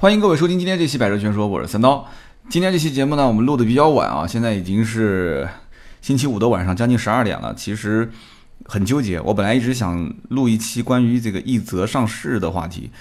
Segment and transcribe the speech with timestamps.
[0.00, 2.06] 欢迎各位收听今天这期《百车全说》，我是三刀。
[2.48, 5.48] 今天这期节目呢，我们录的比较晚啊，现在已经是
[6.00, 7.52] 星期五的晚上，将近十二点了。
[7.56, 8.08] 其实
[8.66, 12.92] 很纠结，我本来一直想录一期关于这个奕泽上市的话题，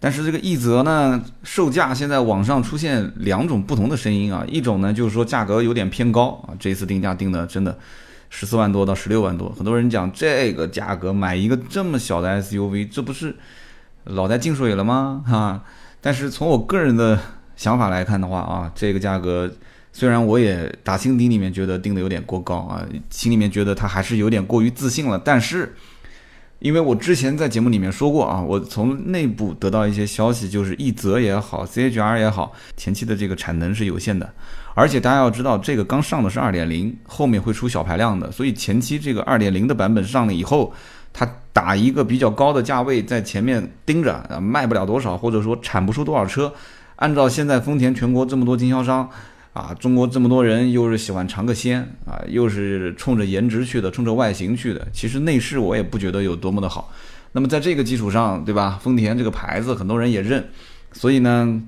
[0.00, 7.78] 但是这个奕泽呢，售价现在网上出现两种不同的声音啊，一种呢就是说价格有点偏高啊，这次定价定的真的
[8.28, 13.36] 十四万多到十六万多，很多人讲这个价格买一个这么小的 SUV，这不是
[14.06, 15.22] 脑袋进水了吗？
[15.24, 15.62] 哈。
[16.04, 17.18] 但是从我个人的
[17.56, 19.50] 想法来看的话啊，这个价格
[19.90, 25.18] 虽然我也打心底里面觉得定的有点过高啊，心里面觉得它还是有点过于自信了。
[25.18, 25.74] 但是，
[26.58, 34.30] 因为我之前在节目里面说过啊，我从内部得到一些消息，就是奕泽也好，CHR 也好，前期的这个产能是有限的，
[34.74, 40.70] 而且大家要知道，这个刚上的是二点零，后面会出小排量的，所以前期这个二点零的版本上了以后。
[41.14, 46.52] 它打一个比较高的价位在前面盯着，啊，卖不了多少，或者说产不出多少车。
[46.96, 49.08] 按照现在丰田全国这么多经销商，
[49.52, 56.92] 啊，中国这么多人又是喜欢尝个鲜，啊，又是冲着颜值去的，冲着外形去的，其实内饰我也不觉得有多么的好。
[57.30, 58.78] 那么在这个基础上，对吧？
[58.82, 60.44] 丰田这个牌子很多人也认，
[60.92, 61.62] 所以呢，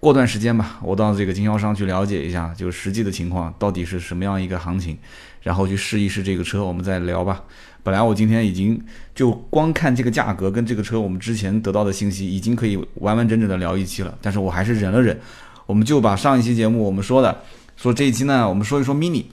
[0.00, 4.98] 过段时间吧，我到这个经销商去了解一下，就实际的情况到底是什么样一个行情，
[5.42, 7.42] 然后去试一试这个车，我们再聊吧。
[7.82, 8.80] 本来我今天已经
[9.14, 15.18] 就光看这个价格跟这个车，我们之前得到的信息已经可以完完整整的聊一期了，但是我还是忍了忍，
[15.66, 17.36] 我们就把上一期节目我们说的，
[17.76, 19.24] 说这一期呢，我们说一说 mini，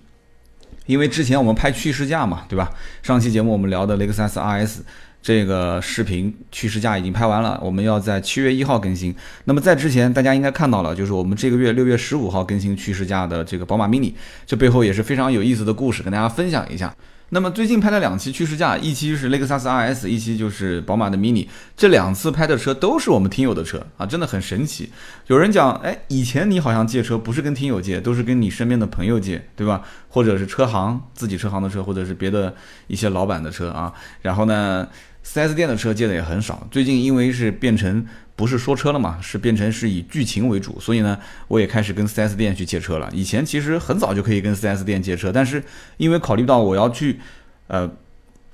[0.88, 2.72] 因为之前我们拍趋势价嘛，对吧？
[3.04, 4.80] 上期节目我们聊的雷克萨斯 RS
[5.22, 9.14] 这个视频趋势价已经拍完了，我们要在七月一号更新。
[9.44, 14.14] 那么在之前大家应该看到了，就是我们这个月六月十五号更新趋势价的这个宝马 mini，
[14.48, 16.96] 这背后也是非常有意思的故事，跟大家分享一下。
[17.32, 21.48] 那么最近拍了两期趋势价，一期是雷克萨斯 RS，一期就是宝马的 Mini。
[21.78, 24.92] 这两次拍的车都是我们听友的车啊，真的很神奇。
[25.28, 29.84] 有人讲，哎，以前你好像借车不是跟听友借，都是跟你身边的朋友借，对吧？
[30.08, 32.56] 或者是车行自己车行的车，或者是别的
[32.88, 33.94] 一些老板的车啊。
[34.24, 34.88] 然后呢
[35.24, 36.68] ，4S 店的车借的也很少。
[36.72, 38.06] 最近因为是变成。
[38.40, 41.20] 不是说车了嘛，是变成是以剧情为主，所以呢，
[41.50, 43.10] 我也开始跟 4S 店去借车了。
[43.12, 45.62] 以前其实很早就可以跟 4S 店借车，但是
[45.98, 47.20] 因为考虑到我要去，
[47.68, 47.92] 呃，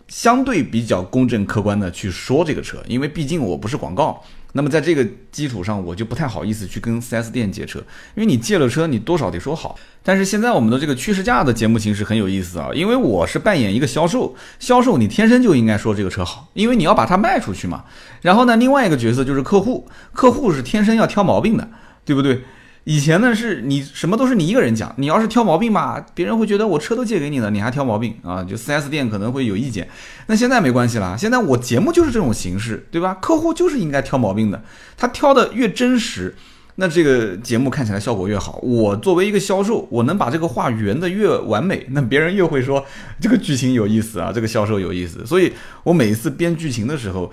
[0.07, 4.24] 相对比较公正客观的去说这个车，因为毕竟我不是广告。
[4.57, 7.79] 那么在这个基础上，我就不太好意思去跟 4S 店借车，
[8.16, 9.77] 因为你借了车，你多少得说好。
[10.01, 17.83] 但是现在我们的这个趋势价的节目形式很有意思啊，因为我是扮演一个销售，销售你天生就应该说这个车好，因为你要把它卖出去嘛。
[18.21, 21.67] 然后呢，另外一个角色就是客户，客户是天生要挑毛病的，
[22.05, 22.41] 对不对？
[22.85, 29.90] 以前呢是你什么都是你一个人讲，你要是挑毛病吧，别人会觉得我车都借给你了，你还挑毛病啊，就 4S 店可能会有意见。
[30.28, 33.16] 那现在没关系啦，现在我节目就是这种形式，对吧？
[33.16, 34.63] 客户就是应该挑毛病的，
[34.95, 36.35] 他挑的越真实，
[36.75, 38.59] 那这个节目看起来效果越好。
[38.62, 42.85] 我作为一个销售，我能把这个话圆的越完美，那别人越会说
[43.19, 45.25] 这个剧情有意思啊，这个销售有意思。
[45.25, 45.51] 所以
[45.84, 47.31] 我每一次编剧情的时候。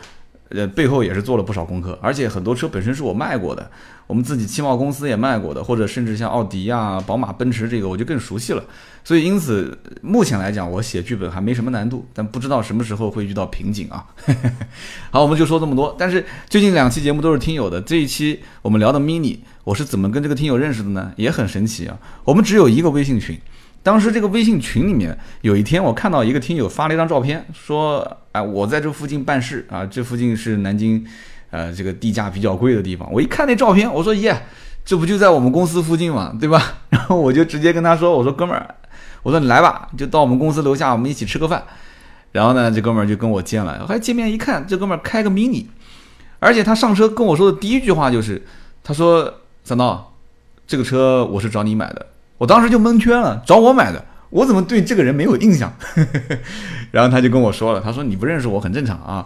[0.54, 3.70] 呃，背后也是做了不少功课，而且很多车本身是我卖过的，
[4.06, 8.62] 我们自己汽贸公司也卖过的，或者甚至像奥迪呀、宝马、奔驰这个，我就更熟悉了。
[9.04, 14.06] 所以因此，目前来讲，我写剧本还没什么难度，但不知道什么时候会遇到瓶颈啊。
[15.10, 15.96] 好，我们就说这么多。
[15.98, 21.12] 但是最近两期节目都是听友的，这一期我们聊的 mini，我是怎么跟这个听友认识的呢？
[21.16, 21.98] 也很神奇啊。
[22.24, 23.36] 我们只有一个微信群。
[23.82, 31.04] 当时这个微信群里面，有一天我看到一个听友发了一张照片，说：“哎，我在这附近办事啊，这附近是南京，
[31.50, 34.46] 呃，这个地价比较贵的地方。”我一看那照片，我说：“耶，
[34.84, 38.74] 这不就在我们公司附近嘛，对吧？” 然后我就直接跟他说：“我说哥们儿，
[39.24, 41.64] 我说你来吧，就到我们公司楼下，我们一起吃个饭。”
[42.30, 45.66] 然后呢，这哥们儿就跟我见了，还见面一看，这哥们儿开个 mini，
[46.38, 48.46] 而且他上车跟我说的第一句话就是
[48.84, 50.14] ：“他说三刀，
[50.68, 52.06] 这个车我是找你买的。”
[52.42, 55.72] 我当时就蒙圈了，找我买的，我怎么对这个人没有印象？
[56.90, 59.24] 然后他就跟我说了，他说你不认识我很正常啊，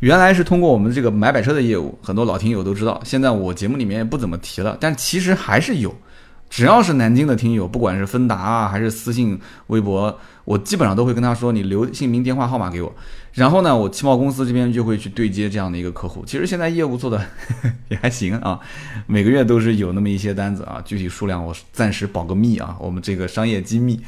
[0.00, 5.96] 原来是通过我们这个买摆车的业务，很多老听友都知道，现在我节目里面也不怎么提了，但其实还是有。
[6.50, 12.92] 只要是南京的听友，不管是芬达啊，还是私信微博，我基本上都会跟他说，你留姓名、电话号码给我。
[13.34, 16.24] 然后呢，我汽贸公司这边就会去对接这样的一个客户。
[16.26, 17.24] 其实现在业务做的
[17.88, 18.58] 也还行啊，
[19.06, 24.00] 每个月都是有那么一些单子啊，具体数量我暂时保个密啊，我们这个商业机密。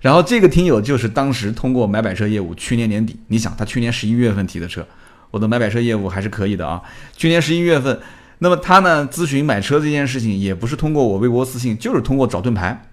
[0.00, 4.86] 然后这个听友就是当时通过买摆车业务，去年年底，你想他去年十一月份提的车，
[5.30, 6.80] 我的买摆车业务还是可以的啊，
[7.16, 7.98] 去年十一月份。
[8.38, 12.86] 那么他呢咨询买车这件事情也不是通过我微博私信，就是通过找盾牌，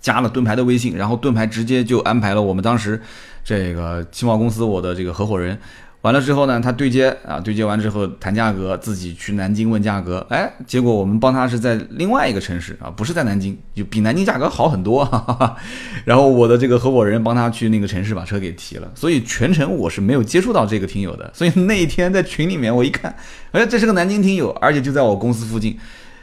[0.00, 3.00] 加了盾牌的微信，然后盾牌直接就安排了我们当时
[3.44, 5.58] 这个汽贸公司我的这个合伙人，
[6.02, 15.04] 完了之后呢，他对接啊，对接完之后谈价格，自己去南京问价格，哎，结果我们帮他是在另外一个城市啊，不是在南京，就比南京价格好很多。
[15.04, 15.56] 哈 哈
[16.04, 21.28] 然后我的这个合伙人帮他去那个城市把车给提了，所以全程我是没有接触到这个听友的。
[21.34, 23.12] 所以那一天在群里面我一看，
[23.50, 25.76] 哎，这是个南京听友，而且就在我公司附近。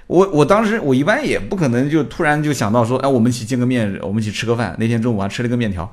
[0.07, 4.73] 我我当时我一般也不可能就突然就想到说，哎，我们一起见个面，我们一起吃个饭。
[4.79, 5.91] 那天中午还吃了个面条，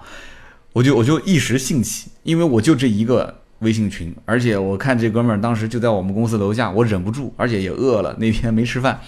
[0.73, 3.42] 我就我就一时兴起，因为我就这一个。
[3.63, 9.01] 微信群，而且我看这哥们儿当时就在我们公司楼下，我忍不住，而且也饿了，那天没吃饭，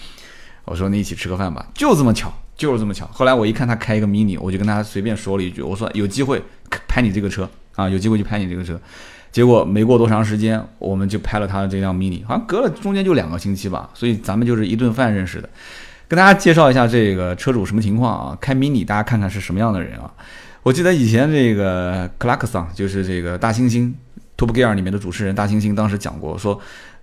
[0.65, 3.05] 我说你一起吃个饭吧，就这么巧，就是这么巧。
[3.13, 6.41] 后来我一看他开一个 mini，我就跟他随便说了一句，我说有机会
[6.87, 8.79] 拍你这个车啊，有机会就拍你这个车。
[9.31, 15.49] 结果没过多长时间，我们就拍了他的这辆 mini，好像隔了中间就两个星期吧，所以咱们就是一顿饭认识的。
[16.07, 18.37] 跟大家介绍一下这个车主什么情况啊？
[18.39, 20.09] 开 mini，大家看看是什么样的人啊？
[20.63, 23.91] 我记得以前这个克拉克桑就是这个大猩猩。
[24.37, 26.59] Top Gear 里面的主持人大猩猩当时讲过，说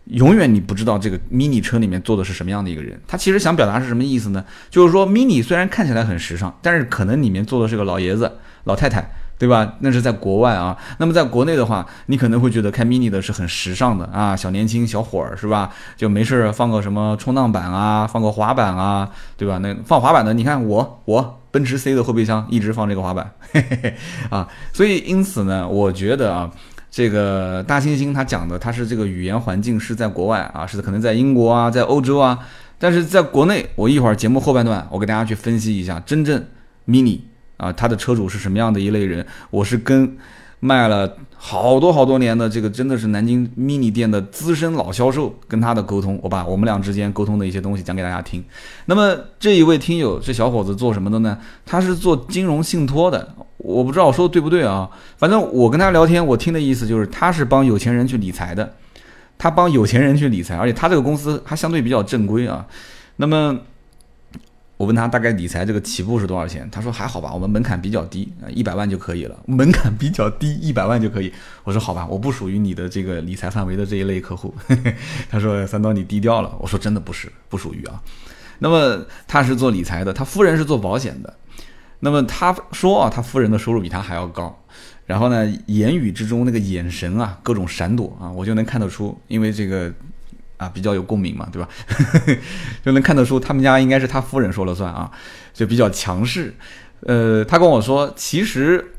[0.07, 3.01] 永远你不知道这个 Mini 车里面坐的是什么样的一个人。
[3.07, 4.45] 他其实想表达是什么意思呢？
[4.69, 9.09] 就是说 Mini 虽然看起来很时尚，但是可能里面坐的是个老爷子、老太太，
[9.39, 9.77] 对吧？
[9.79, 10.77] 那是在国外啊。
[10.99, 15.71] 那么在国内的话，你可能会觉得开 Mini 的是很时尚的啊，小年轻小伙儿是吧？
[15.97, 19.59] 就没事放个什么冲浪板啊，放个滑板啊，对吧？
[19.59, 23.95] 那放滑板的，你看我我奔驰 C 的后备箱一直放这个滑板，嘿嘿嘿
[24.31, 24.49] 啊。
[24.73, 26.51] 所以因此呢，我觉得啊。
[26.93, 32.39] 这个大猩猩他讲的，他是这个语言环境是在国外啊，是可能在英国啊，在欧洲啊，
[32.79, 36.45] 但是在国内，我一会儿节目后半段，我给大家去分析一下真正
[36.87, 37.21] mini
[37.57, 40.19] 啊，它的车主是什么样的一类人，我是跟
[40.61, 41.17] 卖了。
[41.45, 48.45] 好多好多年的这个真的是南京 mini 店的资深老销售，跟他的沟通，我把我们俩之间沟通的一些东西讲给大家听。
[48.85, 51.37] 那么这一位听友，这小伙子做什么的呢？
[51.67, 54.91] 他是做金融信托的，我不知道我说的对不对啊？
[55.17, 58.75] 反正我跟他聊天，我听的意思就是他是帮有钱人去理财的，
[59.39, 62.67] 他帮有钱人去理财，而且他这个公司还相对比较正规啊。
[63.17, 63.59] 那么。
[64.79, 66.69] 我问他大概理财这个起步是多少钱？
[66.69, 69.37] 他说还好吧，我们门槛比较低啊，一百万就可以了。
[69.47, 71.33] 门槛比较低，一百万就可以。
[71.63, 74.53] 我说好吧，我不属于你的这个理财范围的这一类客户。
[75.31, 76.53] 他说三刀你低调了。
[76.59, 78.03] 我说真的不是，不属于啊。
[78.59, 81.33] 那么他是做理财的，他夫人是做保险的。
[82.05, 84.63] 那么他说啊，他夫人的收入比他还要高。
[85.07, 89.93] 然后呢，言语之中那个眼神啊，各种闪躲啊，我就能看得出，因为这个。
[90.59, 91.69] 啊，比较有共鸣嘛，对吧？
[92.87, 95.11] 就能看得出他们家应该是他夫人说了算啊，
[95.53, 96.55] 就比较强势。
[97.01, 98.93] 呃，他跟我说，其实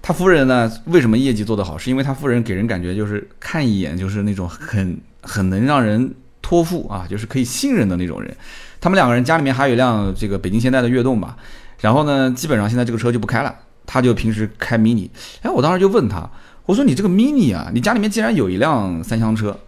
[0.00, 8.34] 他夫人呢，为什么业绩做得好，是因为他夫人给人感觉就是看一眼就是那种很很能让人托付啊，就是可以信任的那种人。
[8.80, 11.36] 他们两个人家里面还有一辆这个北京现代的悦动吧，
[11.80, 13.54] 然后呢，基本上现在这个车就不开了，
[13.86, 15.08] 他就平时开 mini。
[15.42, 16.30] 哎，我当时就问他，
[16.66, 19.58] 我说你这个 mini 啊，你家里面既然有一辆三厢车。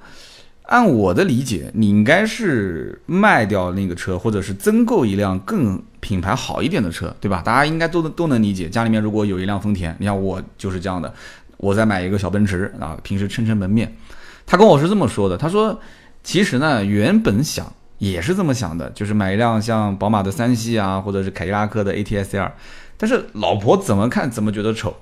[0.67, 7.43] 按我的理解，你应该是卖掉那个车，或者是增购一辆更品牌好一点的车，对吧？
[7.45, 8.71] 大家应该都都能理解。
[8.71, 11.13] 家里面如果有一辆丰田，你像我就是这样的，
[11.59, 13.93] 我再买一个小奔驰啊，平时撑撑门面。
[14.47, 15.79] 他跟我是这么说的，他说
[16.23, 17.71] 其实呢，原本想
[18.11, 22.51] 也是这么想的，就是买一辆像宝马的三系啊，或者是凯迪拉克的 ATS-L，
[22.97, 24.93] 但是老婆怎么看怎么觉得丑。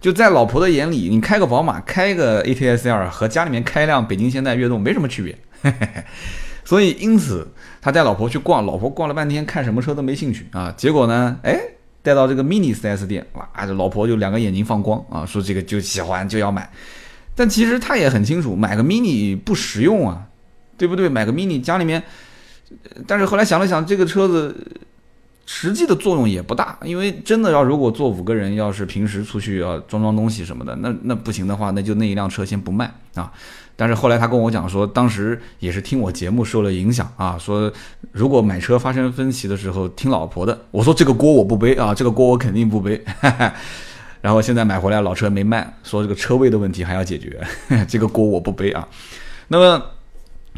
[0.00, 5.72] 就在老婆的眼里，你开个宝马，开个 ATS-L 和家里面开一辆北京现代悦动没什么区别，
[6.64, 7.46] 所以因此
[7.82, 10.72] 他带老婆去逛，老婆逛了半天，看什么车都没兴趣啊。
[10.78, 11.60] 结果呢，哎，
[12.02, 16.70] 带到这个 Mini 4S 店，哇，这老婆就两个眼睛放光啊，说这个就喜欢就要买。
[17.34, 20.22] 但其实他也很清楚，买个 Mini 不实用啊，
[20.78, 21.06] 对不对？
[21.08, 22.02] 买个 Mini 家里面，
[23.06, 24.54] 但是后来想了想，这个车子。
[25.48, 33.32] 实际的作用也不大，因为真的要如果坐五个人，要是平时出去要装装东西什么的，那那不行的话，那就那一辆车先不卖啊。
[33.76, 37.72] 但是后来他跟我讲说，当时也是听我节目受了影响啊，说
[38.10, 43.00] 如果买车发生分歧的时候听老婆的，我说这个锅我不背啊，这个锅我肯定不背。
[44.20, 47.40] 然后现在买回来老车没卖，说这个车位的问题还要解决，
[47.86, 48.88] 这个锅我不背啊。
[49.46, 49.80] 那么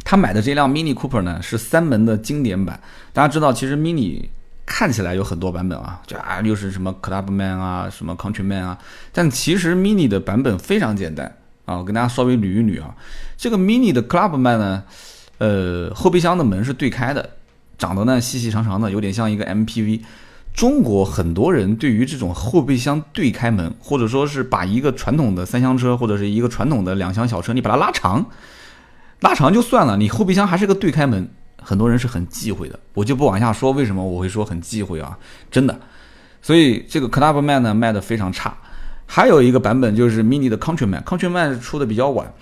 [0.03, 2.79] 他买的这辆 Mini Cooper 呢，是三门的经典版，
[3.13, 4.27] 大家知道其实 Mini。
[4.71, 8.77] 看起来有很多版本啊，就啊又是什么 Clubman 啊，什么 Countryman 啊，
[9.11, 11.25] 但其实 Mini 的版本非常简单
[11.65, 12.95] 啊，我跟大家稍微捋一捋啊，
[13.35, 14.83] 这个 Mini 的 Clubman 呢，
[15.39, 17.31] 呃，后备箱的门是对开的，
[17.79, 20.01] 长得呢细细长长的，有点像一个 MPV。
[20.53, 28.23] 中国很多人对于这种后备箱对开门，或者说是把一个传统的三厢车或者是一个传统的两厢小车，你把它拉长，
[29.21, 31.29] 拉长就算了，你后备箱还是个对开门。
[31.61, 35.15] 很多人是很忌讳的，我就不往下说为什么我会说很忌讳啊，
[35.51, 35.77] 真的。
[36.41, 38.57] 所以这个 Clubman 呢卖的非常差。
[39.05, 42.33] 还有一个版本就是 Mini 的 Countryman，Countryman 出的比较晚。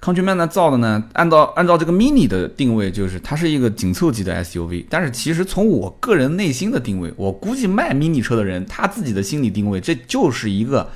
[0.00, 4.86] Countryman 呢造的呢，按照按照这个 Mini 的定位，就是它是一个紧凑级的 SUV。
[4.88, 10.88] 但是其实从我个人内心的定位，我估计卖 Mini 车的人他自己的心理定位，这就是一个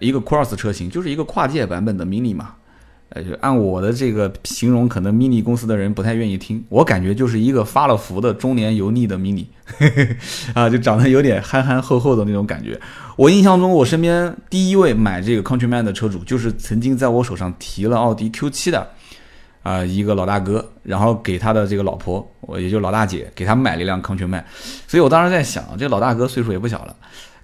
[0.00, 2.56] 一个 Cross 车型，就是一个跨界版本的 Mini 嘛。
[3.10, 6.64] 呃，就按我的这个形容，可能 mini 公司的人不太愿意听。
[6.68, 9.46] 我感觉就是一个发了福的中年油腻的 mini，
[10.54, 12.80] 啊，就长得有点憨憨厚厚的那种感觉。
[13.16, 18.88] 我印象中，我身边第一位买这个 Countryman 的车主，就是曾经在我手上提了奥迪 Q7 的
[19.64, 24.44] 啊一个老大哥，然后给他的这个老婆，我也就老大姐，给他买了一辆 Countryman。
[24.86, 26.94] 所以我当时在想，这老大哥岁数也不小了。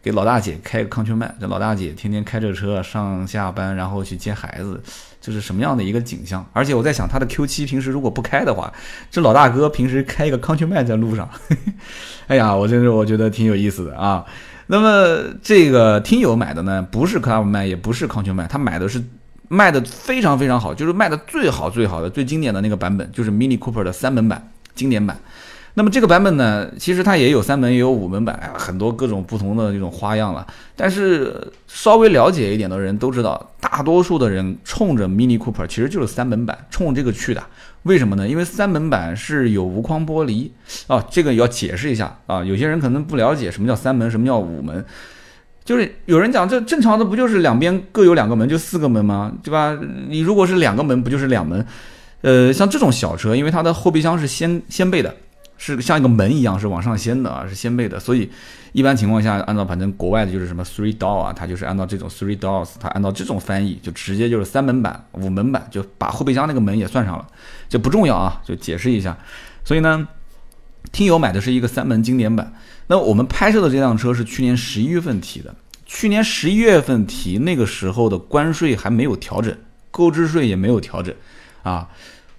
[0.02, 4.80] 给老大姐开个康全曼，这老大姐天天开着车上下班，然后去接孩子，
[5.26, 6.46] 就是什么样的一个景象？
[6.52, 8.72] 而且我在想，他的 Q7 平时如果不开的话，
[9.10, 11.28] 这老大哥平时开一个康全曼在路上，
[12.28, 14.24] 哎呀，我真是我觉得挺有意思的啊。
[14.68, 19.02] 那么这个听友买的呢，不是 Clubman，也不是康全曼，他买的是
[19.48, 25.18] 卖的非常非常好，就是卖的最好最好的、最经典的那个版本，就是 Mini Cooper 的三门版经典版。
[25.78, 30.46] 那么这个版本呢，其实它也有三门，也有五门版，很多各种不同的这种花样了。
[30.74, 37.42] 但是稍微了解一点的人都知道，大多数的人冲着 Mini Cooper 其实就是三门版，冲这个去的。
[37.82, 38.26] 为什么呢？
[38.26, 40.48] 因为三门版是有无框玻璃
[40.86, 42.42] 啊，这个要解释一下啊。
[42.42, 44.82] 有些人可能不了解什么叫三门，什么叫五门，
[45.62, 49.30] 就是有人讲这正常的不就是两边各有两个门就四个门吗？
[49.42, 49.78] 对吧？
[50.08, 51.66] 你如果是两个门，不就是两门？
[52.22, 55.14] 呃，像这种小车，因为它的后备箱是掀掀背的。
[55.58, 58.30] 是像一个门一样，是往上掀的啊，是掀背的，所以
[58.72, 67.26] 一般情况下，按照反正国外的就是什么 three door 啊，它就是按照这种 three doors，它按照这种翻译，就直接就是三门版、五门版，就把后备箱那个门也算上了，
[67.68, 69.16] 这不重要啊，就解释一下。
[69.64, 70.06] 所以呢，
[70.92, 72.52] 听友买的是一个三门经典版，
[72.86, 75.54] 那我们拍摄的这辆车是去年十一月份提的，
[75.86, 79.56] 去年十一月份提，那个时候的关税还没有调整，
[79.90, 81.14] 购置税也没有调整
[81.62, 81.88] 啊，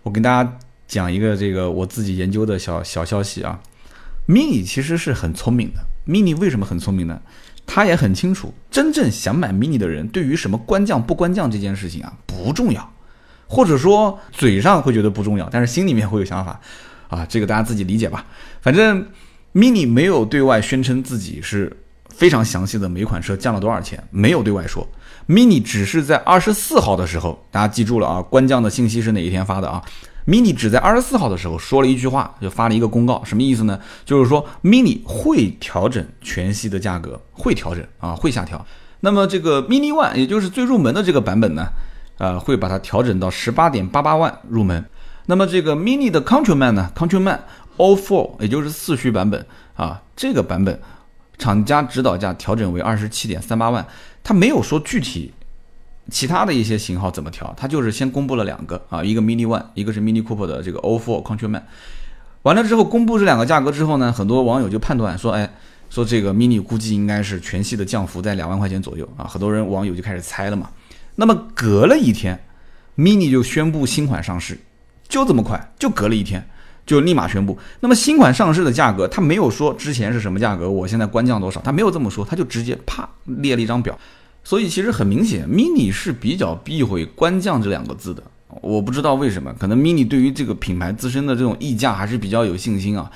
[0.03, 0.57] 我跟大家。
[0.87, 3.59] 讲一个这个我自己研究的小小消息啊
[4.27, 5.81] ，mini 其实是很聪明的。
[6.07, 7.19] mini 为什么很聪明呢？
[7.65, 12.93] 他也很清楚，真正想买 mini 的人，对于什么官降不官降这件事情啊不重要，
[13.45, 16.57] 或者说嘴上会觉得不重要，但是心里面会有想法
[17.09, 18.25] 啊，这个大家自己理解吧。
[18.61, 19.05] 反正
[19.53, 21.75] mini 没有对外宣称自己是
[22.15, 24.87] 非常详细的每款车降了多少钱，没有对外说。
[25.27, 29.83] mini 只是在二十四号的时候，大家记住了啊，官降的信息是哪一天发的啊
[30.27, 33.79] ？mini 只在二十四号的时候说了一句话，就发了一个公告，什么意思呢？
[34.03, 38.63] 就是说 mini 会调整全系的价格，会调整啊，会下调。
[38.99, 41.67] 那么这个 mini one，也就是最入门的这个版本呢，
[42.17, 44.83] 呃，会把它调整到十八点八八万入门。
[45.27, 47.39] 那么这个 mini 的 Countryman 呢，Countryman
[47.77, 50.79] All Four，也就是四驱版本啊，这个版本
[51.37, 53.85] 厂家指导价调整为二十七点三八万，
[54.23, 55.31] 它没有说具体。
[56.09, 57.53] 其他的一些型号怎么调？
[57.57, 61.61] 它就是先公布了两个啊，一个 Mini One，一个是 Mini Cooper 的这个 O4 Countryman。
[62.43, 65.53] 完了之后公布这两个价格之后呢，很多网友就判断说，哎，
[65.89, 70.69] 说这个 Mini 估计应该是全系的降幅在两万块钱左右啊，很多人网友就开始猜了嘛。
[71.15, 72.39] 那么隔了一天
[72.95, 74.57] ，Mini 就宣布新款上市，
[75.09, 76.47] 就这么快，就隔了一天
[76.85, 77.57] 就立马宣布。
[77.81, 83.97] 那么新款上市的价格，他没有说之前是什么价格，我现在官降多少，他没有这么说，他就直接啪列了一张表。
[84.47, 88.23] 所以其实很明显，mini 是比较避讳“官降”这两个字的。
[88.61, 93.11] 我不知道为什么，可能 mini 对于这个品牌自身的这种溢价还是比较有信心啊。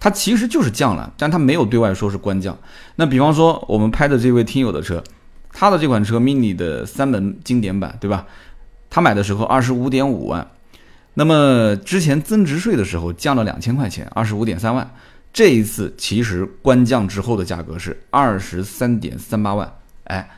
[0.00, 2.58] 它其实就是降了，但它没有对外说是官降。
[2.96, 5.00] 那比方说我们拍的这位听友的车，
[5.52, 8.26] 他的这款车 mini 的三门经典版，对吧？
[8.90, 10.44] 他买的时候二十五点五万，
[11.14, 14.92] 那么之前增值税的时候降了两千块钱，二十五点三万。
[15.32, 19.72] 这一次其实官降之后的价格是二十三点三八万，
[20.06, 20.28] 哎。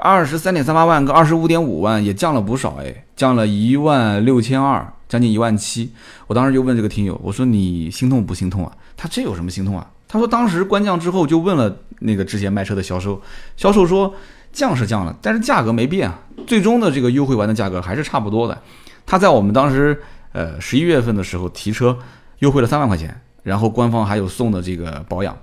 [0.00, 5.92] 二十三点三八万跟二十五点五万也降了不少哎，降了一万六千二，将近一万七。
[6.26, 8.72] 我当时就问这个听友，我说你心痛不心痛啊？
[8.96, 9.86] 他这有什么心痛啊？
[10.08, 13.20] 他说当时官降之后就问了那个之前卖车的销售，
[13.58, 14.14] 销售说
[14.52, 18.58] 降是降了，但是价格没变啊，最终的这个优惠完的价格还是差不多的。
[19.04, 20.00] 他在我们当时
[20.32, 21.98] 呃十一月份的时候提车
[22.38, 25.36] 优惠了三万块钱，然后官方还有送的这个保养。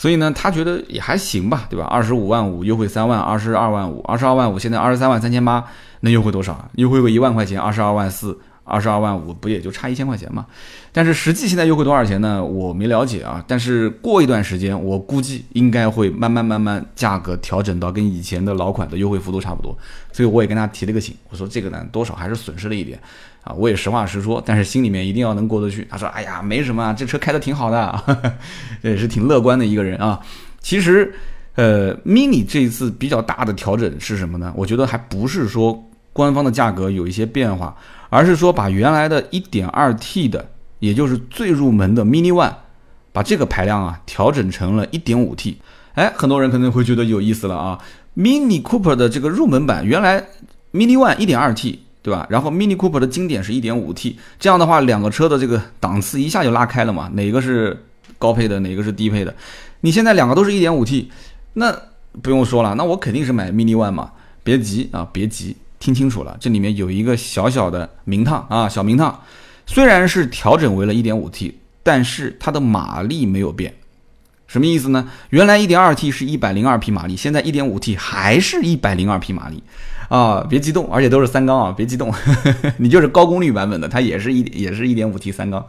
[0.00, 1.84] 所以呢，他觉得也还行吧，对吧？
[1.84, 5.62] 二十五万五优惠三万，二十二万五，二十二万五，现在二十三万三千八，
[6.00, 6.70] 能优惠多少？
[6.76, 10.46] 优惠个一万块钱，二十二万四，二十二万五，不也就差一千块钱吗？
[10.92, 12.42] 但是实际现在优惠多少钱呢？
[12.42, 13.44] 我没了解啊。
[13.46, 19.76] 但是过一段时间，我估计应该会慢慢慢慢价格调整到跟以前的老款的优惠幅度差不多。
[20.12, 22.98] 所以我也跟他提了个醒，我说这个呢，多少还是损失了一点。
[23.42, 25.86] 啊，我也实话实说，但是心里面一定要能过得去。
[25.90, 28.34] 他说：“哎呀，没什么，这车开的挺好的，
[28.82, 30.20] 也是挺乐观的一个人啊。”
[30.60, 31.14] 其实，
[31.54, 34.52] 呃，mini 这一次比较大的调整是什么呢？
[34.54, 37.74] 我觉得还不是说官方的价格有一些变化，
[38.10, 40.50] 而是说把原来的 1.2T 的，
[40.80, 42.52] 也就是最入门的 Mini One，
[43.12, 45.54] 把这个排量啊调整成了 1.5T。
[45.94, 47.78] 哎，很多人可能会觉得有意思了啊
[48.16, 50.20] ，Mini Cooper 的这个入门版原来
[50.72, 52.26] Mini One 1.2T，对吧？
[52.28, 57.08] 然后 Mini Cooper 的经典是一点五 T，这样的话两个车的这个档次一下就拉开了嘛？
[57.14, 57.84] 哪个是
[58.18, 59.34] 高配的，哪个是低配的？
[59.80, 61.10] 你现在两个都是一点五 T，
[61.54, 61.74] 那
[62.22, 64.10] 不用说了，那我肯定是买 Mini One 嘛。
[64.42, 69.22] 别急啊，别急，听清楚了，这里面有一个小小的名堂啊，小名堂。
[69.66, 73.74] 虽然是调整为了一点五 T，但是它的马力没有变。
[74.46, 75.08] 什么意思呢？
[75.30, 79.62] 原来一点二 T 是一百零二匹马力，现在一点五 T 还是一百零二匹马力
[80.08, 80.44] 啊！
[80.50, 81.74] 别激动，而且都是三缸啊！
[81.74, 82.12] 别激动，
[82.76, 85.64] 你就是高功率版本的，它也是一也是一点五 T 三缸。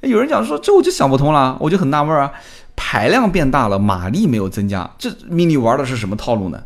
[0.00, 2.32] 有人讲说这我就想不通了，我就很纳闷啊，
[2.74, 6.60] 排量变大了，马力没有增加，这 mini 玩的是什么套路呢？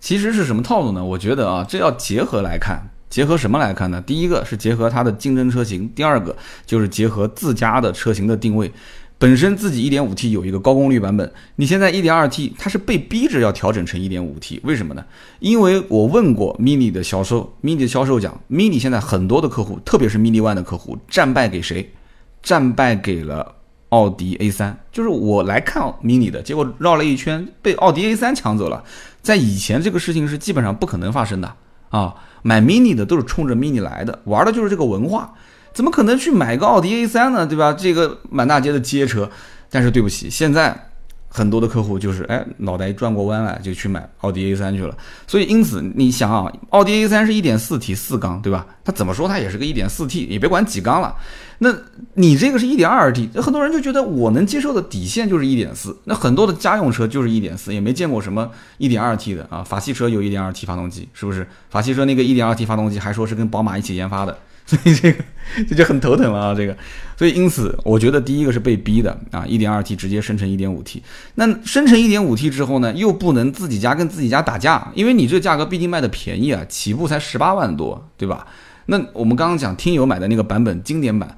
[0.00, 1.04] 其实是什么套路呢？
[1.04, 4.02] 我觉得啊，这要结合来看，结合什么来看呢？
[4.06, 8.72] 第一个是结合它的竞争车型，第二个就是结合自家的车型的定位。
[9.20, 15.04] 本身自己 1.5T 有一个高功率版本，你现在 1.2T 它是被逼着要调整成 1.5T，为什么呢？
[15.40, 21.92] 因为我问过 Mini 的销售，Mini 的销售讲，Mini 现在很多的客户，特别是 Mini One 的客户，战败给谁？
[22.40, 23.56] 战败给了
[23.90, 28.82] 奥迪 A3，就是我来看 Mini 的结果绕了一圈，被奥迪 A3 抢走了。
[29.22, 31.54] 在以前这个事情是基本上不可能发生的
[31.90, 35.34] 啊，买 Mini 的都是冲着 Mini 来的，玩的就是这个文化。
[35.72, 37.46] 怎么可能去买个奥迪 A3 呢？
[37.46, 37.72] 对吧？
[37.72, 39.30] 这个满大街的街车，
[39.70, 40.90] 但是对不起，现在
[41.28, 44.96] 很多的客户就是哎，脑袋转过弯来就去买奥迪 A3 去了。
[45.26, 48.66] 所以因此你想啊，奥迪 A3 是一点四 T 四缸，对吧？
[48.84, 51.14] 它怎么说它也是个一点四 T，也别管几缸了。
[51.58, 51.74] 那
[52.14, 55.96] 你这个是一点二 T，很多人就觉得我能接受的底线就是一点四。
[56.04, 59.62] 那很多的家用车就是一点四，也没见过什么一点二 T 的啊。
[59.62, 61.46] 法系车有一点二 T 发动机，是不是？
[61.68, 64.38] 法系车那个一点二 T 发动机还说是跟宝马一起研发的。
[64.68, 65.24] 所以这个
[65.66, 66.54] 这就很头疼了啊！
[66.54, 66.76] 这个，
[67.16, 71.02] 所以因此，我觉得第一个是被逼的啊，一点二 T 直接生成一点五 T，
[71.36, 78.46] 那生成一点五 T 之后呢，又不能自己家跟自己家打架，因为你这价格毕竟卖的便宜啊，起步才十八万多，对吧？
[78.84, 81.34] 那我们刚刚讲听友买的那个版本经典版，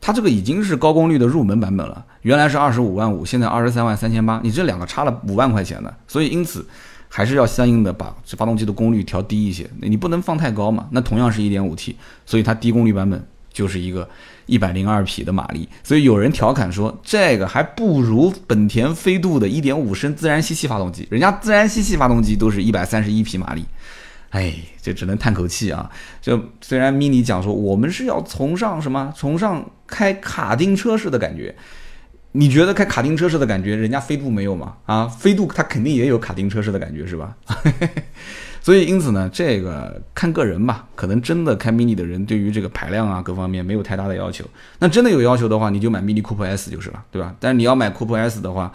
[0.00, 6.66] 它这个已经是高功率的入门版本了，原来是二十五万五，现在二十三万三千八，你这两个差了五万块钱的，所以因此。
[7.12, 10.88] 还是要相应的把这发动机的功率调低一些，你不能放太高嘛。
[10.92, 14.08] 那同样是一点五 T，所以它低功率版本就是一个
[14.46, 15.68] 一百零二匹的马力。
[15.82, 23.64] 所以有人调侃说，这个还不如本田飞度的一点五升自然吸气发动机，人家自然吸气发动机都是一百三十一匹马力。
[24.30, 25.90] 哎，这只能叹口气啊。
[26.22, 31.52] 就虽然 mini 讲说我们是要崇尚什么，崇尚开卡丁车式的感觉。
[32.32, 34.76] 你觉得开卡丁车式的感觉，人家飞度没有吗？
[34.86, 37.36] 啊，飞度它肯定也有卡丁车式的感觉，是吧？
[38.62, 44.44] 所以因此呢，这个看个人吧，可能真的开 mini 的人对于这个排量啊各方面没有太大的要求。
[44.78, 47.34] 那真的有要求的话，你就买 mini Cooper S 就是了，对吧？
[47.40, 48.70] 但是你要买 Cooper S 的话，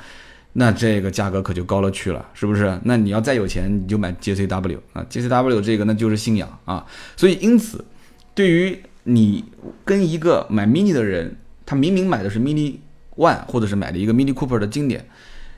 [0.53, 2.77] 那这个价格可就高了去了，是不是？
[2.83, 6.85] 那你要再有钱，你就买 JCW 啊，JCW 这个那就是信仰啊。
[7.15, 7.85] 所以因此，
[8.33, 9.45] 对于你
[9.85, 12.75] 跟一个买 mini 的人，他明明买的是 mini。
[13.17, 15.05] One 或者是买了一个 Mini Cooper 的经典，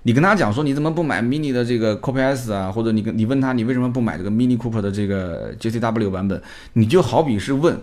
[0.03, 2.71] 你跟他讲说你怎么不买 Mini 的这个 Copy S 啊？
[2.71, 6.41] 或者你跟你问他你为什么不买这个 Mini Cooper 的这个 JCW 版本？
[6.73, 7.79] 你就好比是问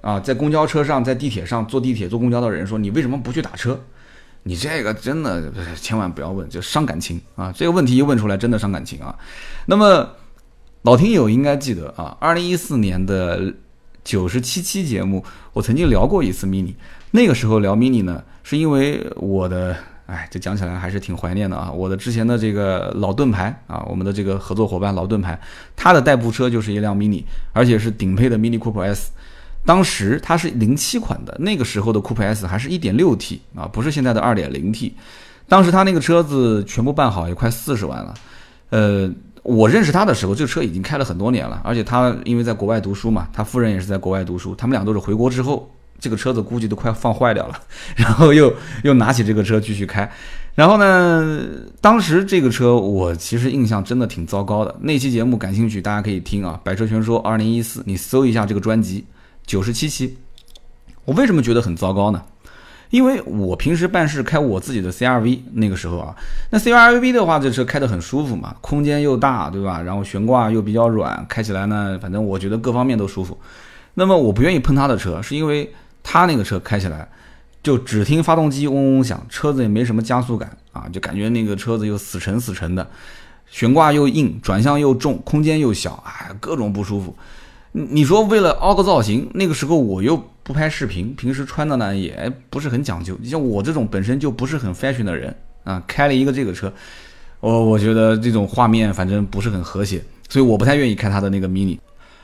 [0.00, 3.80] 啊，在公交车上，在地铁上坐地铁坐公交的人说你为什么不去打车？
[4.44, 7.52] 你这个真的千万不要问，就伤感情啊！
[7.52, 9.16] 这个问题一问出来真的伤感情啊。
[9.66, 10.16] 那么
[10.82, 13.54] 老听友应该记得啊，二零一四年的
[14.02, 16.74] 九十七期节目，我曾经聊过一次 Mini。
[17.12, 19.76] 那个时候聊 mini 呢，是因为我的，
[20.06, 21.70] 哎，这讲起来还是挺怀念的啊。
[21.70, 25.38] 我的之前的这个老盾牌啊，我们的这个合作伙伴老盾牌，
[25.76, 29.10] 他的代步车就是一辆 mini，而且是顶配的 mini Cooper S。
[29.64, 34.96] 当时它是零七款的，那个时候的 Cooper S 还是一点六 T 啊，不是现在的二点零 T。
[35.48, 38.14] 当时他那个车子全部办好也快四十万了。
[38.70, 39.08] 呃，
[39.44, 45.70] 我认识他的时候，这车已经开了很多年了，而且他因为在国外读书嘛，他夫人也是在国外读书，他们俩都是回国之后。
[46.02, 47.54] 这个车子估计都快放坏掉了，
[47.94, 50.10] 然后又又拿起这个车继续开，
[50.56, 51.38] 然后呢，
[51.80, 54.74] 当时这个车我其实印象真的挺糟糕的。
[54.80, 59.04] 那期节目感兴趣大家可以听啊，《百车全说》二零一四，你搜一下这个专辑
[59.46, 60.18] 九十七期。
[61.04, 62.20] 我为什么觉得很糟糕呢？
[62.90, 66.16] 因为我平时办事开我自己的 CRV，那个时候啊，
[66.50, 69.80] 那 CRV 的话，这车开得很舒服嘛，空间又大，对吧？
[69.80, 73.38] 然后悬挂又比较软，开起来呢，反正我觉得各方面都舒服。
[73.94, 75.72] 那么我不愿意碰他的车，是因为。
[76.02, 77.08] 他那个车开起来，
[77.62, 82.86] 就只听发动机嗡嗡响，车子也没什么加速感啊，就感觉那个车子又死沉死沉的，
[83.50, 87.14] 悬挂又硬，转向又重，空间又小，哎，各种不舒服。
[87.72, 93.16] 你说为了凹个造型，那个时候我又不拍视频，平时穿的呢也不是很讲究。
[93.22, 95.34] 你像我这种本身就不是很 fashion 的人
[95.64, 96.70] 啊，开了一个这个车，
[97.40, 101.78] 我我觉得这种画面反正不是很和谐，所以我不太愿意开他的那个 mini。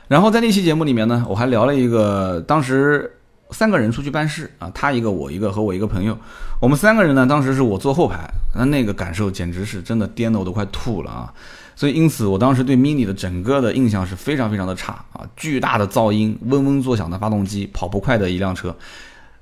[0.07, 3.11] 然后在那期节目里面呢，我还聊了一个当时
[3.51, 6.17] 三个人出去办事啊，他一个我一个和我一个朋友，
[6.61, 11.33] 我们三个人呢，当时是我坐后排，那那个感受简直是真的颠的我都快吐了啊！
[11.75, 18.75] 所以因此我当时对 mini 的整个的印象是非常非常的差啊，巨大的噪音，嗡嗡作响的发动机，跑不快的一辆车，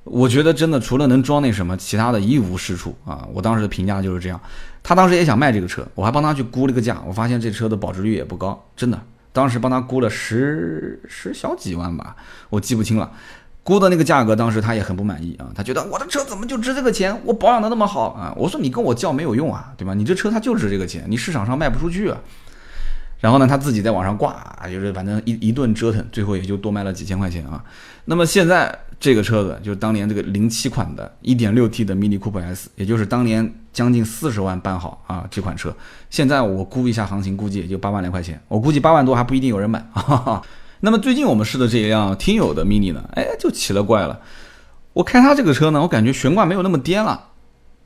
[0.03, 3.27] 我觉得真的除了能装那什么，其他的一无是处啊！
[3.33, 4.39] 我当时的评价就是这样。
[4.83, 8.97] 他当时也想卖这个车，我还帮他去估了个价，我发现这车的保值率也不高，真的。
[9.33, 12.15] 当时帮他估了十十小几万吧，
[12.49, 13.11] 我记不清了，
[13.67, 17.19] 估的那个价格，当时他也很不满意啊，他觉得我的车怎么就值这个钱？
[17.25, 18.33] 我保养的那么好啊！
[18.37, 19.93] 我说你跟我叫没有用啊，对吧？
[19.93, 22.17] 你这车它就值这个钱，你市场上卖不出去啊。
[23.19, 27.61] 然后呢，他自己在网上挂，就是反正一一顿折腾，最后也就多卖了几千块钱啊。
[28.05, 28.79] 那么现在。
[28.99, 35.71] 这个车子就是当年这个零七款的 1.6T 的 Mini Cooper S，也就是当年将近四十万办好啊这款车，
[36.09, 39.79] 现在我估一下行情，估计也就八万来块钱，我估计八万多还不一定有人买。
[39.93, 40.41] 哈 哈
[40.79, 44.19] 那么最近我们试的这一辆听友的 Mini 呢，哎，就奇了怪了，
[44.93, 47.23] 我开它这个车呢，我感觉悬挂没有那么颠了。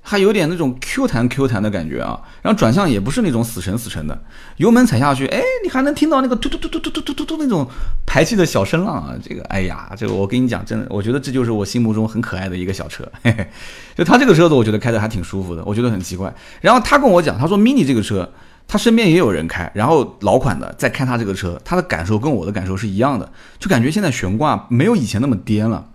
[0.04, 4.20] 还有点那种 Q 弹 Q 弹的感觉啊，然后转向也不是那种死沉死沉的，
[4.58, 7.68] 油门踩下去，哎，你还能听到那个突突突突突突突突突那种
[8.04, 13.48] 排气的小声浪啊，这个，哎呀，这个我跟你讲，真的，我觉得这就是我心目中很可爱的一个小车，嘿嘿，
[13.96, 16.34] 就他这个车子，我觉得开的还挺舒服的，我觉得很奇怪。
[16.62, 18.28] 然后他跟我讲，他说 Mini 这个车，
[18.68, 25.90] 他身边也有人开，然后老款的在开他这个车，他的感受跟我的感受是一样的，就感觉现在悬挂没有以前那么颠了，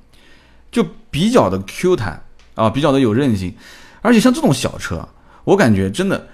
[0.70, 2.22] 就比较的 Q 弹
[2.54, 3.54] 啊，比较的有韧性。
[4.02, 5.08] 而且像这种小车，
[5.44, 6.28] 我感觉真的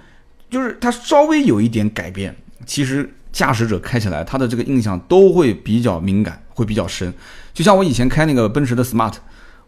[0.50, 7.12] 就是它稍微有一点改变，其实驾驶者开起来他的这个印象都会比较敏感，会比较深。
[7.54, 9.14] 就像我以前开那个奔驰的 Smart，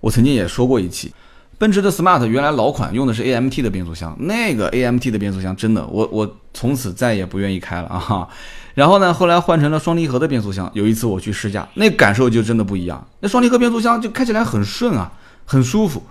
[0.00, 1.14] 我曾经也说过一期，
[1.58, 8.28] 奔驰的 Smart 原来老款用的是 AMT 的变速箱，那个 AMT 的变速箱真的，我我从此再也不愿意开了啊。
[8.74, 13.06] 然后呢，后来换成了双离合的变速箱，有一次我去试驾，那感受就真的不一样。
[13.20, 15.12] 那双离合变速箱就开起来很顺啊，
[15.44, 16.02] 很舒服。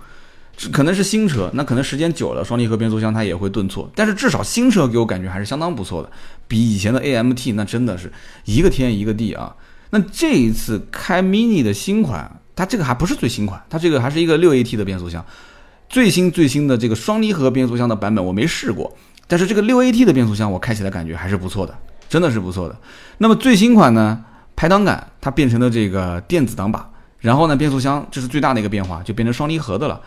[0.72, 3.90] 可能是新车，那可能时间久了，双离合变速箱它也会顿挫。
[3.94, 6.08] 但是至少新车给我感觉还是相当不错的，
[6.46, 8.10] 比以前的 AMT 那真的是
[8.44, 9.54] 一个天一个地啊。
[9.90, 15.24] 那这一次开 Mini 的新款，它这个还不是最新款，它这个还是一个六 AT 的变速箱。
[15.88, 18.92] 最新最新的这个双离合变速箱的版本我没试过，
[19.26, 21.76] 但是这个六 AT 的变速箱我开起来感觉还是不错的，
[22.08, 22.76] 真的是不错的。
[23.18, 24.24] 那么最新款呢，
[24.56, 26.88] 排档杆它变成了这个电子挡把，
[27.18, 30.00] 然后呢变速箱这是最大的一个变化，就变成双离合的了。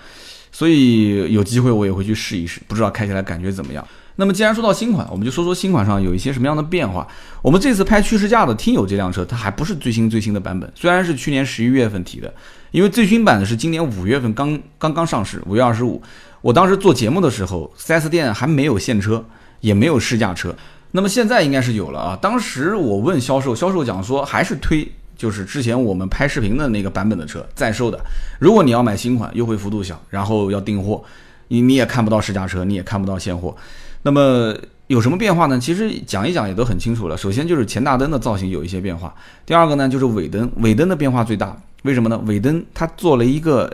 [0.51, 3.88] 所以有机会我也会去试一试，不知道开起来感觉怎么样。
[4.17, 7.08] 那么既然说到新款，我们就说说新款上有一些什么样的变化。
[7.41, 12.34] 我们这次拍趋势价的听友这辆车，它还不是最新最新的版本，虽然是去年十一月份提的，
[12.71, 16.01] 因为最新版的是今年五月份刚刚刚上市，五月二十五。
[16.41, 19.23] 我当时做节目的时候，4S 店还没有现车，
[19.62, 20.56] 也没有试驾车。
[20.91, 22.19] 那么现在应该是有了啊。
[22.21, 24.91] 当时我问销售，销售讲说还是推。
[25.17, 27.99] 就是之前我们拍视频的那个版本的车在售的，
[28.39, 31.03] 如果你要买新款，优惠幅度小，然后要订货，
[31.49, 33.55] 你你也看不到试驾车，你也看不到现货。
[34.03, 34.55] 那么
[34.88, 35.60] 有什么变化呢？
[35.60, 37.17] 其实讲一讲也都很清楚了。
[37.17, 39.13] 首先就是前大灯的造型有一些变化，
[39.45, 41.55] 第二个呢就是尾灯，尾灯的变化最大。
[41.83, 42.17] 为什么呢？
[42.25, 43.71] 尾灯它做了一个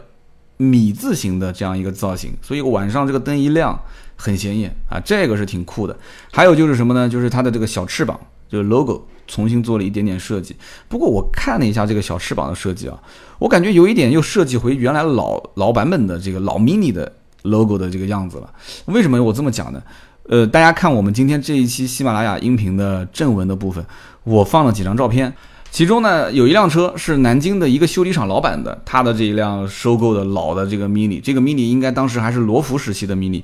[0.57, 3.79] 米字形的这样一个造型，所以晚上这个灯一亮
[4.15, 5.97] 很显眼啊，这个是挺酷的。
[6.31, 7.07] 还有就是什么呢？
[7.07, 9.05] 就是它的这个小翅膀，就是 logo。
[9.25, 10.53] 重新做了一点点设计，
[10.89, 13.01] 不过我看了一下这个小翅膀的设计啊，
[13.39, 17.09] 我感觉有一点又设计回原来老老版本的这个老 mini 的
[17.43, 18.49] logo 的这个样子了。
[18.85, 19.81] 为什么我这么讲呢？
[20.29, 23.85] 呃，大家看我们今天这一期喜马拉雅音频的正文的部分，
[24.23, 25.33] 我放了几张照片，
[25.71, 33.43] 其中呢有一辆车是南京的一个修理厂老板的，他的这一辆收购的老的这个 mini，这个 mini 应该当时还是罗孚时期的 mini。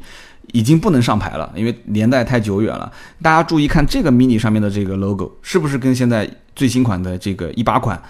[0.52, 2.92] 已经不能上牌了，因为年代太久远了。
[3.22, 8.02] 大家注意看这个 mini 上面的这个 logo，是不是跟现在最新款的这个一八款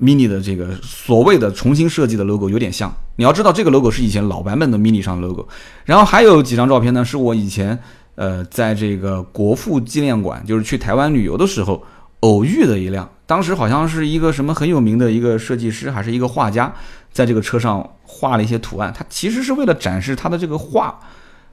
[0.00, 2.94] mini 的这个所谓的重新设计的 logo 有点像？
[3.16, 5.46] 你要知道，这个 logo 是以前老版本的 mini 上的 logo。
[5.84, 7.78] 然后还有几张照片呢，是我以前
[8.14, 11.82] 呃在这个国父纪念馆，就是去台湾旅游的时候
[12.20, 13.08] 偶遇的一辆。
[13.26, 16.72] 当时好像是一个什么很有名的一个设计师，还是一个画家，
[17.12, 18.92] 在这个车上画了一些图案。
[18.96, 20.98] 他其实是为了展示他的这个画。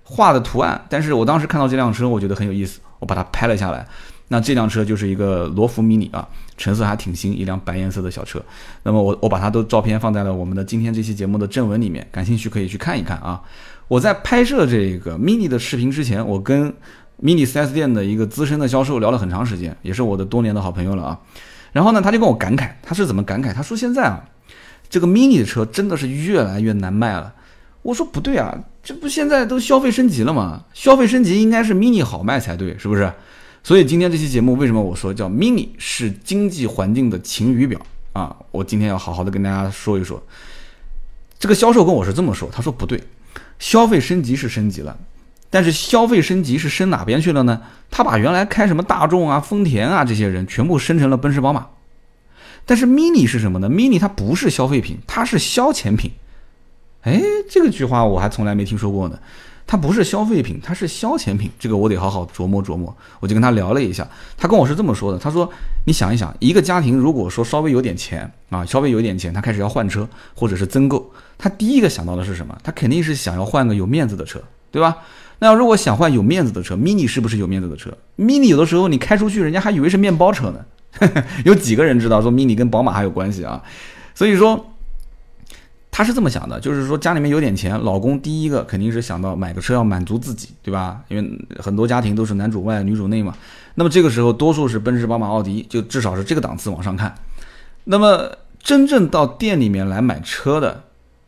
[0.05, 3.87] 画的图案，但是我当时看到这辆车，我觉得很有意思，我把它拍了下来。
[4.27, 8.41] 那这辆车就是一个罗孚 mini 啊，成色还挺新，一辆白颜色的小车。
[8.83, 13.41] 那么我我把它的照片放在了我们的今天这期节目的正文里面，感兴趣可以去看一看啊。
[13.87, 16.73] 我在拍摄这个 mini 的视频之前，我跟
[17.21, 21.19] mini 4S 店的一个资深的销售聊了很长时间，也是我的多年的好朋友了啊。
[21.71, 23.53] 然后呢，他就跟我感慨，他是怎么感慨？
[23.53, 24.23] 他说现在啊，
[24.89, 27.33] 这个 mini 的车真的是越来越难卖了。
[27.81, 30.63] 我说不对啊，这不现在都消费升级了吗？
[30.73, 33.11] 消费升级应该是 mini 好卖才对，是不是？
[33.63, 37.79] 所以今天这期节目为什么我说叫 mini 是经济环境的晴雨表
[38.11, 38.35] 啊？
[38.51, 40.21] 我今天要好好的跟大家说一说。
[41.39, 43.01] 这个销售跟我是这么说，他说不对，
[43.59, 44.97] 消费升级是升级了。
[45.49, 47.61] 但是消费升级是升哪边去了呢？
[47.89, 51.67] 他把原来开什么大众啊、丰田啊这些人全部升成了奔驰、宝马。
[52.65, 56.11] 但是 mini 是什么呢？mini 它不是消费品，它是消遣品。
[57.03, 59.19] 哎，这个句话我还从来没听说过呢。
[59.65, 61.49] 它不是消费品，它是消遣品。
[61.57, 62.95] 这个我得好好琢磨琢磨。
[63.19, 65.49] 我就跟他聊了一下，他跟我是这么说的：他说，
[65.85, 72.57] 你想一想，一个家庭如果说稍微有点钱啊，稍微有点钱，他开始要换车或者是增购，他第一个想到的是什么？
[72.63, 74.97] 他肯定是想要换个有面子的车，对吧？
[75.39, 81.09] 那要如果想换有面子的车，mini 是不是有面子的车？mini 有的时候你开出去，人家还以为是面包车呢。
[81.43, 83.61] 有几个人知道说 mini 跟宝马还有关系啊？
[84.13, 84.72] 所以说
[85.95, 90.99] 他是这么想的，就是说家里面有点钱，老公第一个肯定是想到买个车要满足自己，对吧？
[91.07, 93.35] 因为很多家庭都是男主外女主内嘛。
[93.75, 97.13] 那么这个时候多数是奔驰、宝马、奥迪，就至少是这个档次往上看。
[97.83, 100.85] 那么真正到店里面来买车的。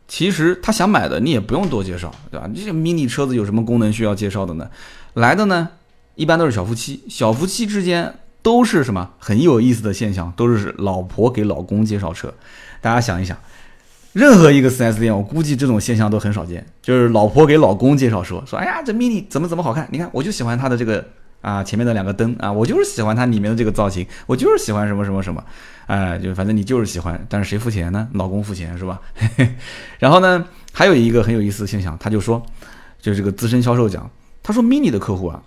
[0.08, 2.48] 其实他想买的，你也不用多介绍，对吧？
[2.54, 4.70] 这些 mini 车子有什么功能需要介绍的呢？
[5.14, 5.68] 来的呢，
[6.14, 12.32] 一般都是小夫妻，小夫妻之间都是什么很有意思的现象，都是老婆给老公介绍车。
[12.80, 13.36] 大家想一想，
[14.16, 19.86] 任何一个 4S 店，我估计这种现象都很少见，就是老婆给老公介绍说说，哎呀，这 mini 怎么怎么好看？
[19.92, 21.04] 你看，我就喜欢它的这个。
[21.42, 25.44] 啊，前面的两个灯啊，我就是喜欢它里面的这个造型，我就是喜欢什么什么什么，
[25.86, 28.08] 哎，就反正你就是喜欢，但是谁付钱呢？
[28.14, 29.00] 老公付钱是吧？
[30.00, 32.42] 然后呢，还有一个很有意思的现象，他就说，
[33.00, 34.10] 就是这个资深销售讲，
[34.42, 35.40] 他说 mini 的客户啊，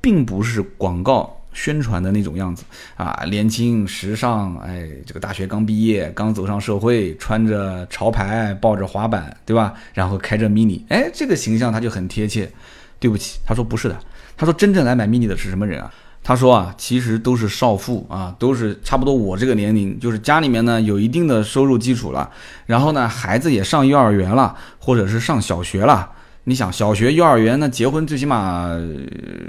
[0.00, 2.64] 并不是广告宣传的那种样子
[2.96, 9.74] 啊，年轻时尚，哎，这个大学刚毕业，刚走上社会，穿着潮牌，抱着滑板，对吧？
[9.94, 12.50] 然后开着 mini，哎，这个形象他就很贴切。
[12.98, 13.98] 对不起，他说不是的。
[14.36, 15.90] 他说：“真正来买 mini 的是什么人啊？”
[16.22, 22.30] 他说：“啊，其实都是少妇啊，都是差不多我这个年龄，就是家里面呢有一定的收入基础了，
[22.66, 26.10] 然后呢孩子也上幼儿园了，或者是上小学了。
[26.44, 28.68] 你想小学、幼儿园，那结婚最起码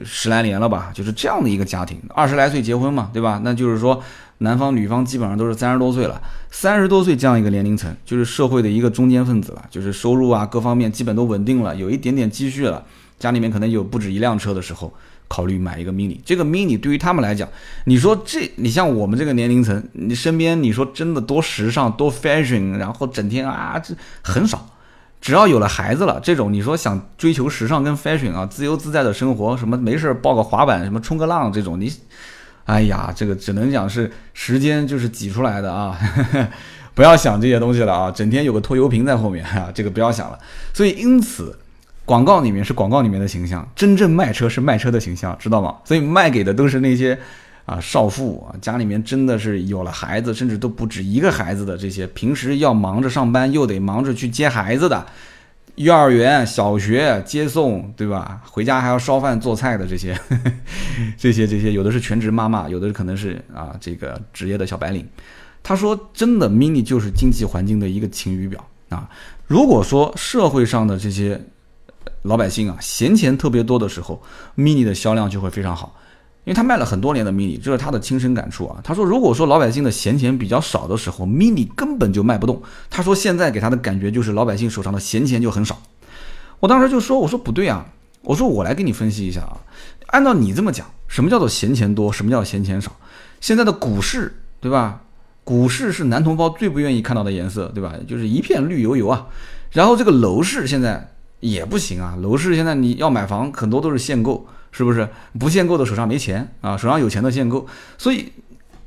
[0.03, 0.91] 十来年了吧？
[0.93, 3.41] 就是这样的一个家庭，二十来岁结婚嘛，对吧？
[3.43, 4.01] 那就是说
[4.39, 12.83] 男方女方基本上都是三十多岁了，三十多岁这样一个年龄层，就是社会的一个中间分子了，就是收入啊各方面基本都稳定了，有一点点积蓄了。”
[13.17, 14.91] 家里面可能有不止一辆车的时候，
[15.27, 16.17] 考虑买一个 mini。
[16.25, 17.47] 这个 mini 对于他们来讲，
[17.85, 24.67] 你说这，你像我们这个年龄层，你身边你说真的多时尚多 fashion，然后整天啊这很少。
[25.21, 31.89] 只要有了孩子了，这种你说想追求时尚跟 fashion 啊，自由自在的生活，什么没事抱个滑板，什么冲个浪这种，你，
[32.65, 35.97] 哎呀，这个只能讲是时间就是挤出来的啊，
[36.93, 40.37] 不要想这些东西了啊，整天有个拖油瓶在后面啊，这个不要想了。
[40.73, 41.57] 所以因此。
[42.03, 45.75] 广告里面是广告里面的形象，真正卖车是卖车的形象，知道吗？
[45.85, 47.17] 所以卖给的都是那些
[47.65, 55.05] 啊少妇啊，家里面真的是有了孩子，甚至都不止一个孩子的这些，平时要忙着上班，又得忙着去接孩子的，
[55.75, 58.41] 幼儿园、小学接送，对吧？
[58.45, 60.19] 回家还要烧饭做菜的这些，
[61.17, 65.07] 这些这些，有的是全职妈妈，有的可能是啊这个职业的小白领。
[65.63, 69.09] 他说，真的，mini 就是经济环境的一个晴雨表啊。
[69.47, 71.39] 如果说社会上的这些。
[72.23, 74.21] 老百姓啊，闲钱特别多的时候
[74.55, 75.95] ，mini 的销量就会非常好，
[76.43, 78.81] 因为他卖了很多年的 mini，这是他的亲身感触啊。
[78.83, 82.59] 他说，如果说老百姓的闲钱比较少的时候，mini 根本就卖不动。
[82.89, 85.79] 他说，现在给他的感觉就是老百姓手上的闲钱就很少。
[86.59, 87.85] 我当时就说，我说不对啊，
[88.23, 89.57] 我说我来给你分析一下啊，
[90.07, 92.91] 按照你这么讲，什么叫做闲钱多，什么叫闲钱少？
[93.39, 95.01] 现在的股市对吧？
[95.43, 97.93] 股市是男同胞最不愿意看到的颜色，对吧？
[98.07, 99.27] 就是一片绿油油啊。
[99.71, 101.07] 然后这个楼市现在。
[101.41, 105.07] 也不行啊，楼市现在你要买房很多都是限购，是不是？
[105.39, 107.67] 不限购的手上没钱啊，手上有钱的限购。
[107.97, 108.31] 所以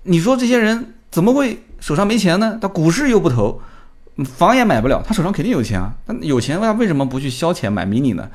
[0.04, 2.58] 你说这些人怎么会手上没钱呢？
[2.60, 3.60] 他股市又不投，
[4.24, 5.94] 房也买不了，他手上肯定有钱啊。
[6.06, 8.28] 那有钱他为什么不去消遣买 mini 呢？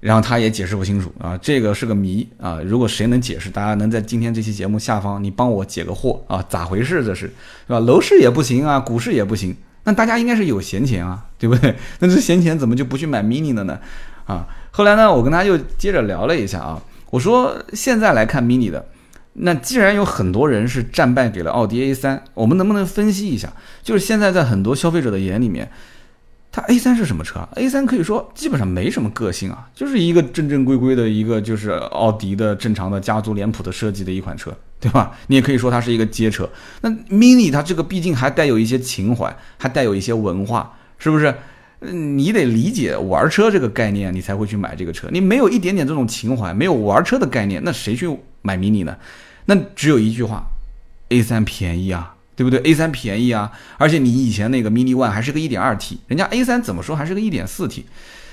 [0.00, 2.60] 然后他也解释不清楚啊，这个是个谜啊。
[2.64, 6.44] 如果谁能解释，大家能在今天这期节目下方你帮我解个惑啊？
[6.48, 7.04] 咋回事？
[7.04, 7.32] 这是是
[7.72, 7.80] 吧？
[7.80, 9.56] 楼市也不行啊，股市也不行。
[9.82, 11.74] 那大家应该是有闲钱啊，对不对？
[11.98, 13.76] 那这闲钱怎么就不去买 mini 了呢？
[14.26, 14.46] 啊，
[14.78, 18.86] 后来呢，我跟他又接着聊了一下啊，我说现在来看 mini 的，
[19.32, 23.52] 那既然有很多人是战败给了奥迪 A3，我们能不能分析一下？
[23.82, 25.68] 就是现在在很多消费者的眼里面，
[26.52, 35.10] 它 A3 是什么车？A3 可以说基本上没什么个性啊，就是一个正正规规的一个就是奥迪的正常的家族脸谱的设计的一款车，对吧？
[35.26, 36.48] 你也可以说它是一个街车。
[36.82, 41.34] 那 Mini 它这个毕竟还带有一些情怀，还带有一些文化，是不是？
[41.80, 45.08] 嗯你得理解玩车这个概念，你才会去买这个车。
[45.12, 48.08] 你没有一点点这种情怀，没有玩车的概念，那谁去
[48.42, 48.96] 买 Mini 呢？
[49.44, 50.44] 那只有一句话
[51.08, 57.84] ：A3 便宜啊，对不对？A3 便宜啊，而且你以前那个 Mini One 还是个 1.2T，人家 A3 怎么说还是个 1.4T，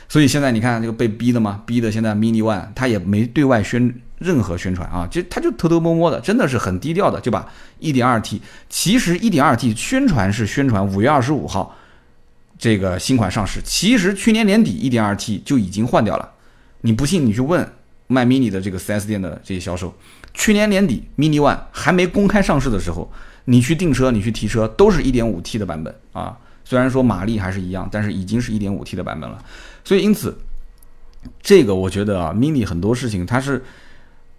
[0.10, 7.47] 所以现在你看这个被逼的嘛，逼的现在 Mini One 它也没对外宣任何宣传啊，就它就偷偷摸摸的，真的是很低调的就把
[7.79, 11.77] 1.2T，其实 1.2T 宣传是宣传五月二十五号。
[12.58, 16.32] 这个新款上市，其实去年年底 1.2T 就已经换掉了。
[16.82, 17.68] 你不信，你去问
[18.08, 19.94] 卖 Mini 的这个 4S 店的这些销售，
[20.34, 23.12] 去年年底 Mini One 还没公开上市的时候，
[23.46, 26.38] 你去订车，你去提车，都是一点五 T 的版本啊。
[26.63, 29.44] 虽然说马力还是一样，但是已经是一点五 T 的版本了。
[29.84, 30.38] 所以因此，
[31.41, 33.63] 这个我觉得啊，Mini 很多事情它是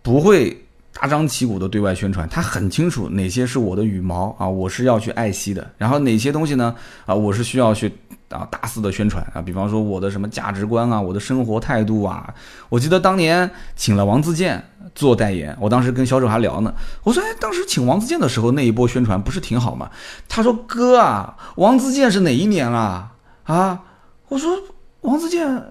[0.03, 0.63] 不会。
[0.99, 5.71] 大张旗鼓的对外宣传，他很清楚哪些是我的羽毛啊，我是要去爱惜的。
[5.77, 6.75] 然后哪些东西呢？
[7.05, 7.93] 啊，我是需要去
[8.31, 9.43] 啊大肆的宣传啊。
[9.43, 12.35] 比方说我的什么价值观啊，我的生活态度啊。
[12.71, 16.73] 我记得当年请了王自健做代言，我当时跟销售还聊呢。
[17.03, 19.91] 我说，哎，当时请王自健的时候那一波宣传不是挺好吗？
[20.27, 23.13] 他说，哥啊，王自健是哪一年了
[23.45, 23.83] 啊？
[24.29, 24.59] 我说，
[25.03, 25.63] 王自健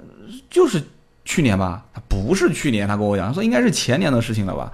[0.51, 0.83] 就是
[1.25, 1.83] 去年吧？
[1.95, 4.71] 他不是去年，他跟我讲，说应该是前年的事情了吧？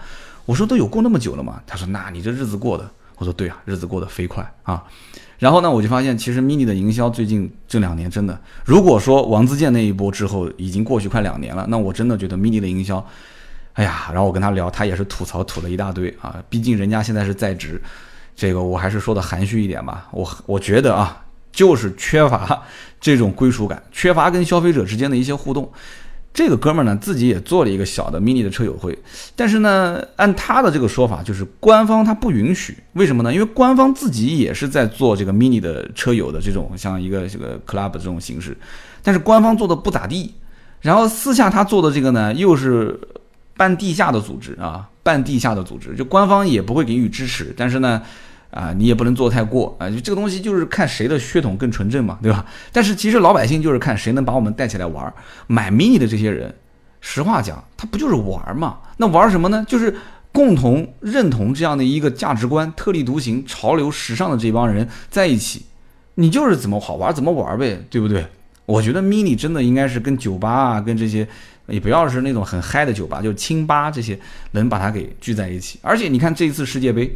[0.52, 1.62] 我说都有过那么久了吗？
[1.66, 4.84] 他说那你这日子过的，我说对啊，日子过得飞快啊。
[5.40, 13.02] 然后呢，我就发现其实 mini 的营销最近这两年真的，如果说王自健那一波之后已经过去快两年了，那我真的觉得 mini 的营销，
[13.76, 16.44] 哎呀，然后我跟他聊，他也是吐槽吐了一大堆啊。
[16.50, 17.82] 毕竟人家现在是在职，
[18.36, 20.10] 这个我还是说的含蓄一点吧。
[20.12, 22.62] 我我觉得啊，就是缺乏
[23.00, 25.72] 这种归属感，缺乏跟消费者之间的一些互动。
[26.34, 28.98] 这个哥们儿呢，自己也做了一个小的 mini 的车友会，
[29.36, 32.78] 但是呢，按他的这个说法，就是官方他不允许。
[32.94, 33.34] 为什么呢？
[33.34, 38.58] 因为官方自己也是在做这个 mini 的车友的这种像一个这个 club 这种形式，
[39.04, 40.34] 但是官方做的不咋地。
[40.80, 42.98] 然后私下他做的这个呢，又是
[43.58, 48.02] 半地下的组织啊，半地下的组织，就官方也不会给予支持，但是呢。
[48.52, 49.90] 啊，你也不能做太过啊！
[49.90, 52.46] 就这个东西就是看谁的血统更纯正嘛，对吧？
[52.74, 55.14] 但是其实老百姓就是看谁能把我们带起来玩儿。
[55.48, 56.54] 买 mini 的这些人，
[57.00, 58.80] 实话讲，他不就是玩儿嘛？
[58.98, 59.64] 那玩什么呢？
[59.70, 59.96] 就是
[60.34, 65.66] 共同认同这样的一个价值观，特立独行、潮流时尚的这帮人在一起，
[66.16, 68.26] 你就是怎么好玩怎么玩呗，对不对？
[68.66, 71.26] 我觉得 mini 真的应该是跟酒吧啊，跟这些
[71.68, 74.20] 也不要是那种很嗨的酒吧，就清吧这些，
[74.52, 75.80] 能把它给聚在一起。
[75.82, 77.10] 而且你看这一次世界杯。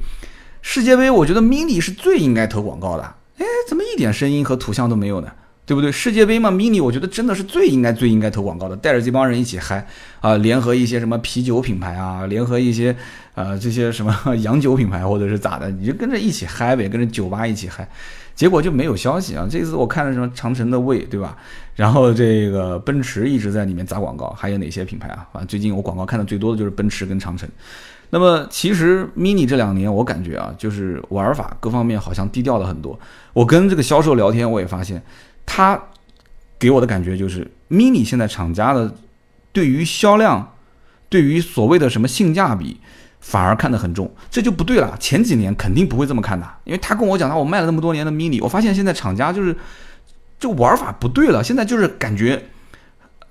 [0.67, 3.03] 世界杯，我觉得 mini 是最应该投广告的。
[3.37, 5.31] 哎，怎么一点声音和图像都没有呢？
[5.63, 5.91] 对不对？
[5.91, 9.87] 世界杯嘛，mini 我觉得真的是最应该、最应该投广告的，带着这帮人一起嗨
[10.21, 10.35] 啊！
[10.37, 12.93] 联合一些什么啤酒品牌啊，联合一些
[13.35, 17.87] 呃这些什么 洋酒品牌或者是咋的，你就跟着一起嗨呗，跟着酒吧一起嗨。
[18.33, 19.47] 结果就没有消息啊！
[19.47, 21.37] 这次我看了什么长城的魏，对吧？
[21.75, 25.27] 然后这个奔驰一直在里面砸广告，还有哪些品牌啊？
[25.31, 27.47] 反正最近我广告看的最多的就是奔驰跟长城。
[28.15, 32.97] 那么其实 mini 这两年我感觉啊，就是玩法各方面好像低调了很多。
[33.33, 35.03] 我跟这个销售聊天，我也发现
[35.45, 35.77] 他
[36.57, 38.95] 给我的感觉就是 mini 现在厂家的
[39.51, 40.53] 对于销量，
[41.09, 42.79] 对于所谓的什么性价比，
[43.19, 44.95] 反而看得很重，这就不对了。
[44.97, 49.53] 前几年肯定不会这么看的，因为他跟我讲他我卖了那么多年的 mini，我发现现在厂家就是
[50.39, 52.41] 就玩法不对了，现在就是感觉。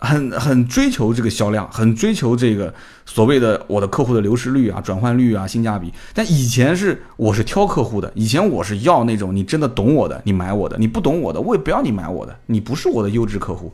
[0.05, 2.73] 很很追求这个销量，很追求这个
[3.07, 5.93] 所谓的我的客户的流失率啊、转换率啊、性价比。
[6.12, 13.73] 但以前是我是挑客户的，以前我是要那种你真的懂我的，你买我的；你不懂我的，我也不要你买我的，你不是我的优质客户。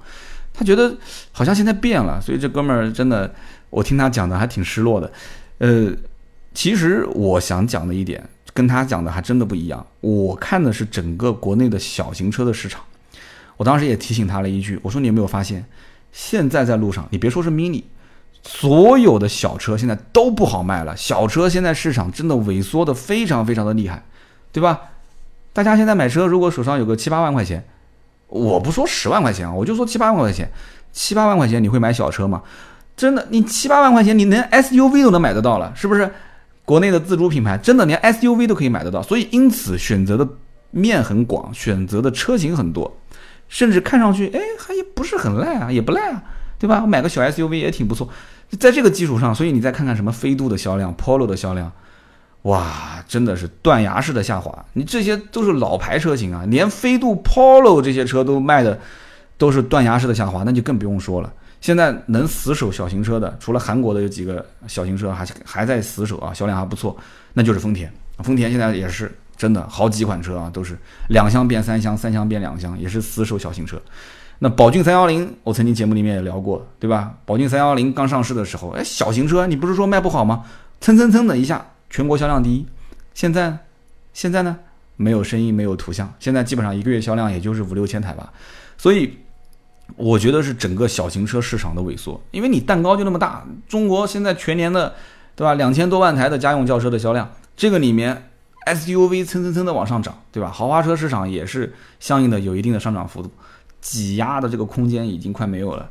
[0.52, 0.94] 他觉得
[1.32, 3.32] 好像现在变了，所以这哥们儿真的，
[3.70, 5.10] 我听他讲的还挺失落的。
[5.58, 5.90] 呃，
[6.52, 9.86] 其实我想讲的一点跟他讲的还真的不一样。
[10.00, 12.82] 我看的是整个国内的小型车的市场，
[13.56, 15.64] 我当时也提醒他了一句，我说你有没有发现？
[16.12, 17.82] 现在在路上，你别说是 mini，
[18.42, 20.96] 所有的小车现在都不好卖了。
[20.96, 24.04] 小车现在市场真的萎缩的非常非常的厉害，
[24.52, 24.80] 对吧？
[25.52, 27.64] 大家现在买车，如果手上有个七八万块钱，
[28.28, 30.50] 我不说十万块钱啊，我就说七八万块钱，
[30.92, 32.42] 七八万块钱你会买小车吗？
[32.96, 36.12] 真的，你七八万块钱你连 SUV 都能买得到了，是不是？
[36.64, 40.28] 国内的自主品牌真的连 SUV 都可以买得到，所以因此选择的
[40.70, 42.96] 面很广，选择的车型很多。
[43.50, 46.22] 甚至看上去，哎，还也不是很赖啊，也不赖啊，
[46.58, 46.86] 对吧？
[46.86, 48.08] 买个小 SUV 也挺不错。
[48.58, 51.70] 在这个基础上，所以你再看看什么飞度的销量、Polo 的销量，
[52.42, 54.64] 哇，真的是断崖式的下滑。
[54.72, 58.78] 你这些都是老牌车型啊，连飞度、Polo 这些车都卖的
[59.36, 61.32] 都是断崖式的下滑，那就更不用说了。
[61.60, 66.96] 现在能死守小型车的，除了韩国的有几个小型车还还在死守啊，销量还不错，
[67.34, 67.92] 那就是丰田。
[68.18, 70.76] 丰田现在也是真的好几款车啊，都是
[71.08, 73.80] 两厢变三厢，三厢变两厢，也是死守小型车。
[74.40, 77.14] 那宝骏三幺零，我曾经节目里面也聊过，对吧？
[77.24, 80.44] 宝骏三幺零刚上市的时候，哎，小型车你不是说卖不好吗？
[80.82, 82.66] 蹭蹭蹭的一下，全国销量第一。
[83.14, 83.56] 现在，
[84.12, 84.58] 现在呢，
[84.96, 88.30] 没有声音，没有图像，现在基本上一个月销量也就是五六千台吧。
[88.76, 89.16] 所以，
[89.96, 93.46] 我觉得是整个小型车市场的萎缩，因为你蛋糕就那么大。
[93.66, 94.94] 中国现在全年的，
[95.34, 95.54] 对吧？
[95.54, 98.29] 两千多万台的家用轿车的销量，这个里面
[98.74, 100.50] SUV 蹭蹭蹭的往上涨，对吧？
[100.50, 103.30] 豪华车市场也是相应的有一定的上涨幅度，
[103.80, 105.88] 挤压的这个空间已经快没有了。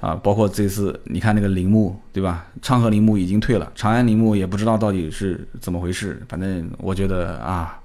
[0.00, 2.46] 啊，包括这次你看那个铃木，对吧？
[2.60, 6.20] 昌河铃木已经退了，长安铃木也不知道到底是怎么回事。
[6.28, 7.80] 反正我觉得啊，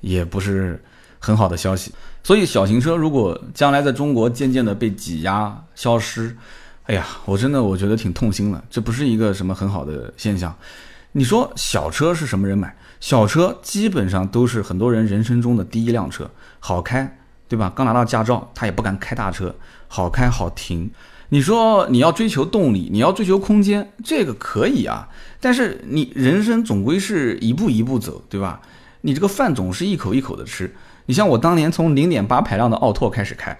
[0.00, 0.78] 也不是
[1.18, 1.90] 很好的消息。
[2.22, 6.36] 所以小型车如果将来在中国渐渐的被挤压消失，
[6.84, 8.62] 哎呀，我真的我觉得挺痛心了。
[8.68, 10.54] 这不是一个什么很好的现象。
[11.12, 12.76] 你说小车是什么人买？
[13.06, 16.28] 小车基本上都是很多人人生中的第一辆车，
[16.58, 17.72] 好开，对吧？
[17.72, 19.54] 刚拿到驾照，他也不敢开大车，
[19.86, 20.90] 好开好停。
[21.28, 25.08] 你说你要追求动力，你要追求空间，这个可以啊。
[25.40, 28.60] 但是你人生总归是一步一步走，对吧？
[29.02, 30.74] 你这个饭总是一口一口的吃。
[31.06, 33.56] 你像我当年从零点八排量的奥拓开始开，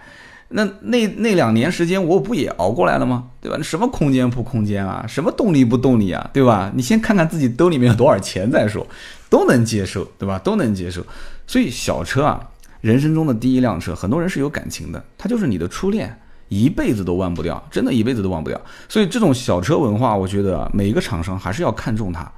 [0.49, 3.29] 那那那两年时间我不也熬过来了吗？
[3.41, 3.57] 对吧？
[3.63, 5.07] 什么空间不空间啊？
[5.07, 6.29] 什么动力不动力啊？
[6.33, 6.73] 对吧？
[6.75, 8.85] 你先看看自己兜里面有多少钱再说，
[9.29, 10.39] 都能接受，对吧？
[10.39, 11.05] 都能接受。
[11.47, 12.49] 所以小车啊，
[12.81, 16.21] 人生中的第一辆车，很多人是有感情的，它就是你的初恋。
[16.49, 18.61] 一辈子都忘不掉，真的一辈子都忘不掉。
[18.89, 22.31] 所以这种小车文化，我觉得每一个厂商还是要看重它。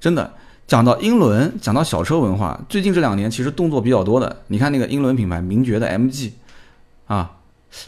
[0.00, 0.34] 真的，
[0.66, 4.42] 讲到英伦，讲到小车文化，最近这两年其实动作比较多的。
[4.48, 6.32] 你看那个英伦品牌名爵的 MG，
[7.06, 7.30] 啊，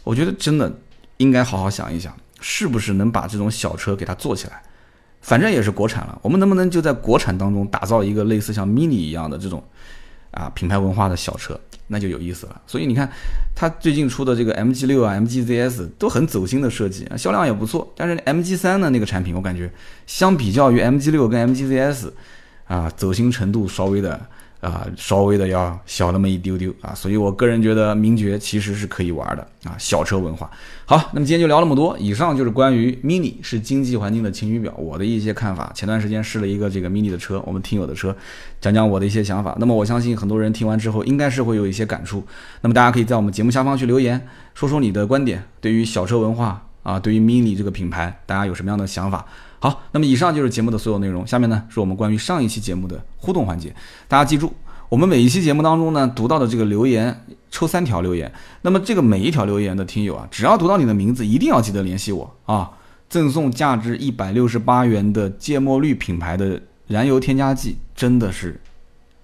[0.04, 0.72] 我觉得真的
[1.16, 4.62] 应该好好想一想，是不是能把这种小车给它做起来。
[5.26, 9.60] 反正也是国产了，我们能不能就在国产当中打造一个类似像 Mini 一样的这种
[10.30, 11.58] 啊品牌文化的小车？
[11.88, 13.10] 那就有意思了，所以你看，
[13.52, 17.92] 它最近出的这个 MG 六啊、MG ZS 都很走心的设计，销量也不错。
[17.96, 19.68] 但是 MG 三的那个产品，我感觉
[20.06, 22.10] 相比较于 MG 六跟 MG ZS，
[22.68, 24.24] 啊，走心程度稍微的。
[24.66, 30.50] 啊，稍微的要小那么一丢丢啊，所以我个人觉得名爵其实是可以玩的啊，小车文化。
[30.84, 35.70] 好，那么今天就聊那么多，以上就是关于 mini 是经济环境的晴雨表我的一些看法。
[35.72, 38.16] 前段时间试了一个这个 mini 的车，我们听友的车，
[38.60, 39.56] 讲讲我的一些想法。
[39.60, 42.24] 那么我相信很多人听完之后应该是会有一些感触。
[42.62, 49.24] 那么大家可以在我们节目下方去留言，说说你的观点，对于小车文化啊，对于 mini 这个品牌，大家有什么样的想法？
[49.58, 51.26] 好，那么以上就是节目的所有内容。
[51.26, 53.74] 下面呢是我们关于上一期节目的互动环节。
[54.06, 54.52] 大家记住，
[54.88, 58.30] 我们每一期节目当中呢读到的这个留言抽三条留言。
[58.62, 62.70] 那么这个每一条留言的听友啊，只要读到你的名字，一定要记得联系我啊，
[63.08, 68.60] 赠送价值一百六十八元的芥末绿品牌的燃油添加剂，真的是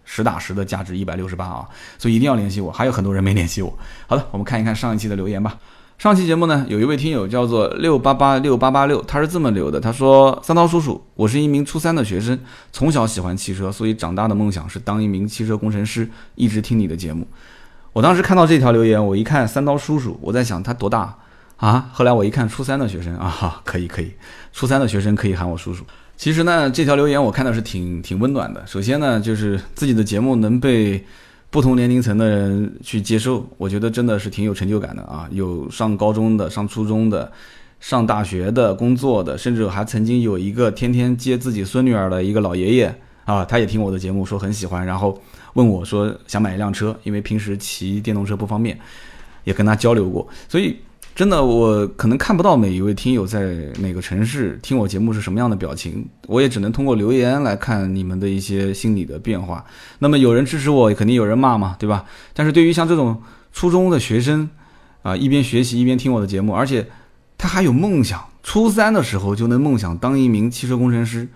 [0.04, 1.68] 实打实的价值一百六十八啊，
[1.98, 2.72] 所以一定要联系我。
[2.72, 3.78] 还有很多人没联系我。
[4.06, 5.58] 好的，我们看一看上一期的留言吧。
[6.02, 12.36] 上期节目呢，有一位听友叫做六八八六八八六，他是这么留的，他说：“三刀叔叔，我是一名初三的学生，
[12.72, 17.24] 从小喜欢汽车，所以长大的梦想是当一名汽车工程师，一直听你的节目。”
[17.94, 21.16] 我当时看到这条留言，我一看三刀叔叔，我在想他多大
[21.58, 21.88] 啊？
[21.92, 24.10] 后来我一看初三的学生 啊，可以可以，
[24.52, 25.84] 初三的学生可以喊我叔叔。
[26.16, 28.60] 其实呢，这条留言我看的是挺挺温暖的。
[28.66, 31.06] 首先呢，就是自己的节目能被。
[31.52, 35.28] 不同年龄层的人去接受，我觉得真的是挺有成就感的啊！
[35.30, 37.30] 有上高中的、上初中的、
[37.78, 42.94] 上大学的、工作的，甚至还曾经有一个天天接自己孙女儿的一个老爷爷
[43.26, 45.20] 啊，他也听我的节目，说很喜欢，然后
[45.52, 48.78] 问我说想买一辆车，因为平时骑电动车不方便，
[49.44, 50.78] 也跟他交流过，所以。
[51.14, 59.62] 真的，我可能看不到每一位听友在哪个城市听我节目是什么样的表情，我也只能通过留言来看你们的一些心理的变化。
[59.98, 62.06] 那么有人支持我，肯定有人骂嘛，对吧？
[62.32, 63.20] 但是对于像这种
[63.52, 64.48] 初中的学生，
[65.02, 66.88] 啊，一边学习一边听我的节目，而且
[67.36, 71.28] 他还有梦想，初三的时候就能梦想当一名汽车工程师，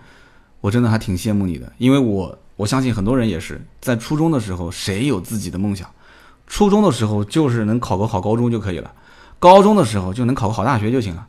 [0.59, 1.71] 我真的还挺羡慕你的。
[1.77, 5.87] 因为我我相信很多人也是在初中的时候，谁有自己的梦想？
[6.47, 8.91] 初中的时候就是能考个好高中就可以了。
[9.39, 11.27] 高中的时候就能考个好大学就行了，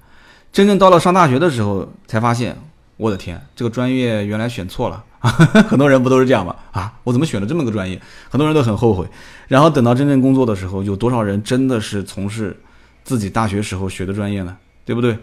[0.52, 2.56] 真正到了上大学的时候才发现，
[2.96, 5.04] 我的天，这个专业原来选错了。
[5.68, 6.54] 很多人不都是这样吗？
[6.70, 8.00] 啊，我怎么选了这么个专业？
[8.30, 9.04] 很多人都很后悔。
[9.48, 12.56] 然后等到真正工作的时候，有多少人真的是从事
[13.02, 14.56] 自己大学时候学的专业呢？
[14.84, 15.18] 对不对？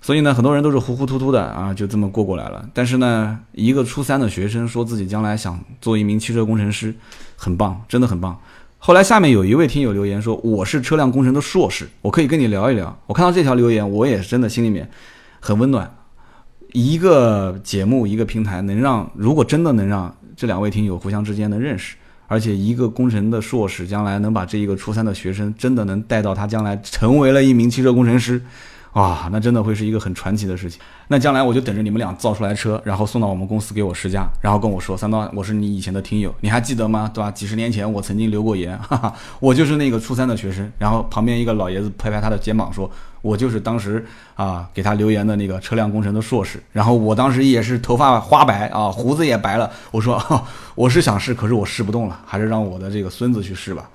[0.00, 2.66] 所以呢，很多人都是糊糊涂涂的啊，就这么过过来了。
[2.72, 6.94] 但是呢，一个初三的学生说自己将来想做一名汽车工程师，
[7.36, 8.40] 很棒，真的很棒。
[8.82, 14.88] 后来下面有一位听友留言说：“我是车辆工程的硕士，我可以跟你聊一聊。”我看到这条留言，我也是真的心里面
[15.38, 15.94] 很温暖。
[16.72, 21.94] 一个节目，一个平台，能让如果真的能让这两位听友互相之间的认识，
[22.26, 28.40] 而且一个工程的硕士将来能把这一个初三的学生真的能带到他将来成为了一名汽车工程师。
[28.94, 30.80] 哇，那真的会是一个很传奇的事情。
[31.08, 37.10] 那将来我就等着你们俩造出来车，然后送到我们公司给我试驾，然后跟我说：“三刀，我是你以前的听友，你还记得吗？
[37.12, 37.30] 对吧？
[37.30, 42.90] 几十年前我曾经留过言，哈哈，我就是那个初三的学生。”然后旁边一个老爷子拍拍他的肩膀说。
[43.22, 44.02] 我就是当时
[44.34, 49.70] 啊给他留言的那个车辆工程的硕士，然后我当时也是头发花白啊，胡子也白了。
[49.90, 50.18] 我说
[50.74, 53.90] 我是想试，可是我试不动了，还是让我的这个孙子去试吧。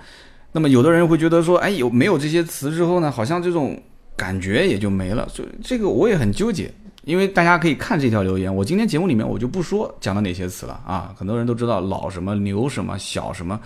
[0.52, 3.82] 那么有的人会觉得说，哎，有没有这些词之后呢，好像这种
[4.16, 6.72] 感觉也就没了，就这个我也很纠结。
[7.06, 13.60] 因为大家可以看这条留言，我今天节目里面我就不说讲了哪些词了啊，很多人都知道老什么牛什么小什么，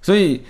[0.00, 0.40] 所以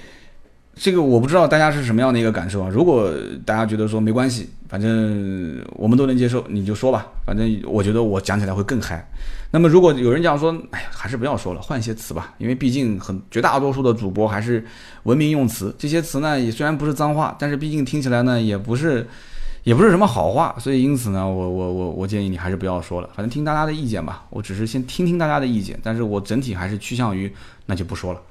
[0.75, 2.69] 这个我不知道大家是什么样的一个感受啊。
[2.71, 3.11] 如果
[3.47, 7.07] 大家觉得说没关系，反正我们都能接受，你就说吧。
[7.25, 9.03] 反正我觉得我讲起来会更嗨。
[9.51, 14.63] 那么如果有人讲说，哎呀，还是不要说了，换一些词吧，因为毕竟很绝大多数的主播还是
[15.05, 19.09] 文明用词，这些词呢也虽然不是脏话，但是毕竟听起来呢也不是。
[19.69, 24.25] 也不是什么好话，所以因此呢，我我我我建议你还是不要说了，反正听大家的意见吧。
[24.31, 27.31] 我只是先听听大家的意见，但是我整体还是趋向于
[27.67, 28.23] 那就不说了。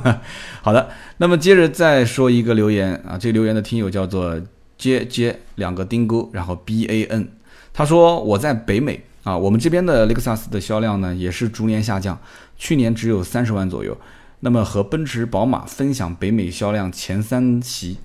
[0.62, 4.40] 好的，那么接着再说一个留言啊，这个留言的听友叫做
[4.78, 7.32] 接接两个丁钩，然后 B A N，
[7.74, 12.18] 他说我在北美啊，我们这边的雷克萨斯的销量呢也是逐年下降，
[12.56, 13.94] 去年只有三十万左右，
[14.40, 17.98] 那么和奔驰、宝马分享北美销量前三席。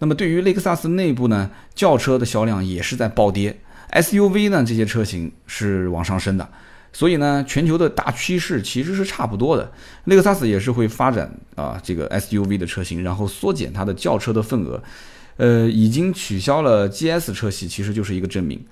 [0.00, 3.56] 那么对于雷克萨斯内部呢，轿车的销量也是在暴跌
[3.92, 6.48] ，SUV 呢这些车型是往上升的，
[6.92, 9.70] 所以呢全球的大趋势其实是差不多的。
[10.06, 14.82] 雷克萨斯也是会发展啊这个 SUV 的车型，然后缩减它的轿车的份额。
[15.36, 18.62] 呃，已经取消了 GS 车系，其实就是一个证明。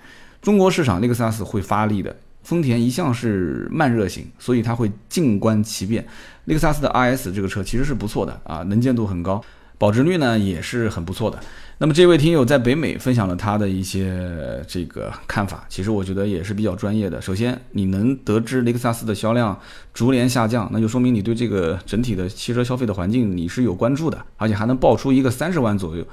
[0.43, 6.07] 中国市场雷克萨斯会发力的，丰田一向是慢热型，所以它会静观其变。
[6.45, 9.43] 雷克萨斯的 RS 这个车其实是不错的啊，能见度很高。
[9.79, 11.39] 保值率呢也是很不错的。
[11.81, 17.23] 那么这位听友在北美分享了他的一些这个看法，其实我觉得也是比较专业的。
[17.23, 19.57] 首先，你能得知雷克萨斯的销量
[19.95, 26.05] 逐年下降，那就说明你对这个整体的汽车消费的环境你是有关注的，而且还能爆出一个三十万左右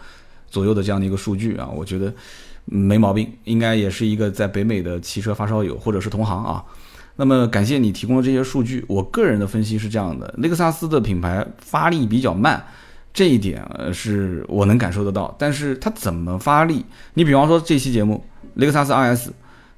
[0.48, 2.14] 左右的这样的一个数据啊，我觉得
[2.66, 6.64] 没毛病，应该也是一个在北美的汽车发烧友或者是同行啊。
[7.16, 12.64] 那么感谢你提供的这些数据，我个人的分析是这样的：雷克萨斯的品牌发力比较慢。
[13.16, 16.86] 这一点呃是我能感受得到，但是它怎么发力？
[17.14, 18.22] 你比方说这期节目
[18.56, 19.30] 雷克萨斯 RS，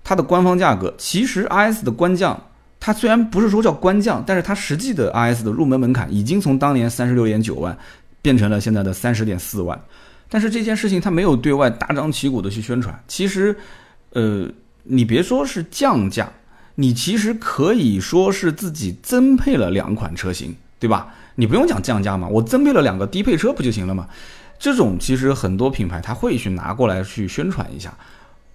[0.04, 2.42] 它的官方价格其实 RS 的官降，
[2.80, 7.78] 它虽然不是说叫官降，但是它实际的 RS 的入门门槛已经从当年三十六点九万
[8.24, 9.80] 变成了现在的三十点四万，
[10.30, 13.00] 但是这件事情它没有对外大张旗鼓的去宣传。
[13.08, 13.56] 其实，
[14.14, 14.50] 呃，
[14.82, 16.28] 你别说是降价，
[16.74, 21.14] 你其实可以说是自己增配了两款车型，对吧？
[21.40, 24.08] 你不用讲降价嘛，我增配了两个低配车不就行了吗？
[24.60, 27.96] 这种其实很多品牌他会去拿过来去宣传一下，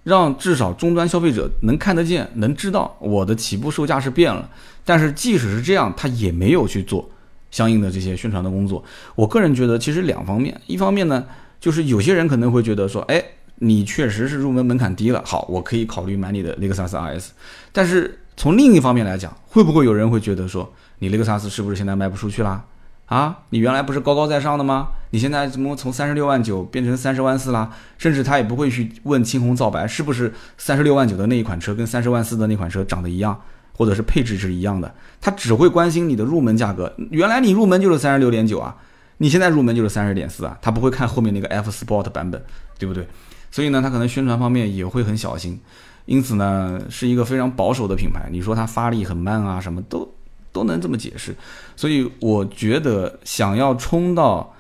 [0.03, 4.51] 让至少终端消费者能看得见，能知道我的起步售价是变了。
[4.85, 7.09] 但是即使是这样，他也没有去做
[7.53, 8.85] 相应的这些宣传的工作。
[9.15, 11.25] 我个人觉得，其实两方面，一方面呢，
[11.61, 13.23] 就是有些人可能会觉得说，哎，
[13.57, 17.29] 你确实是入门门槛低了，好，我可以考虑买你的雷克萨斯 RS。
[17.71, 20.69] 但是从另一方面来讲，会不会有人会觉得说，
[20.99, 22.65] 你雷克萨斯是不是现在卖不出去啦？
[23.13, 24.89] 啊，你原来不是高高在上的吗？
[25.11, 27.71] 你现在怎么从三十六万九变成三十万四啦？
[27.99, 33.39] 甚至他也不会去问青红皂白是不是三十六万九的那一款车跟三十万四的那款车长得一样，
[33.77, 36.91] 或者是配置是一样的，他只会关心你的入门价格。
[37.11, 38.75] 原来你入门就是三十六点九啊，
[39.19, 42.43] 你现在入门就是三十点四啊，他不会看后面那个 F Sport 版本，
[42.79, 43.07] 对不对？
[43.51, 45.61] 所以呢，他可能宣传方面也会很小心，
[46.07, 48.31] 因此呢，是一个非常保守的品牌。
[48.31, 50.11] 你说它发力很慢啊，什么都
[50.53, 51.35] 都能这么解释。
[51.75, 54.55] 所以我觉得想要冲到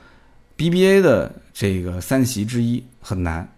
[0.56, 3.48] BBA 的这个三席之一很难。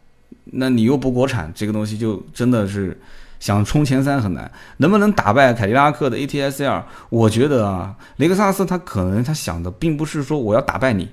[0.44, 3.00] 那你又不国产，这个东西就真的是
[3.40, 4.50] 想冲前三很难。
[4.78, 6.82] 能不能打败凯迪拉克的 ATS-L？
[7.08, 11.08] 我觉得啊，雷克萨斯他可能他想的并不是说我要打败你，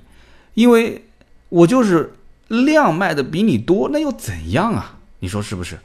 [0.54, 1.04] 因为
[1.48, 2.14] 我就是。
[2.48, 4.98] 量卖的比你多，那又怎样啊？
[5.20, 5.78] 你说是不是？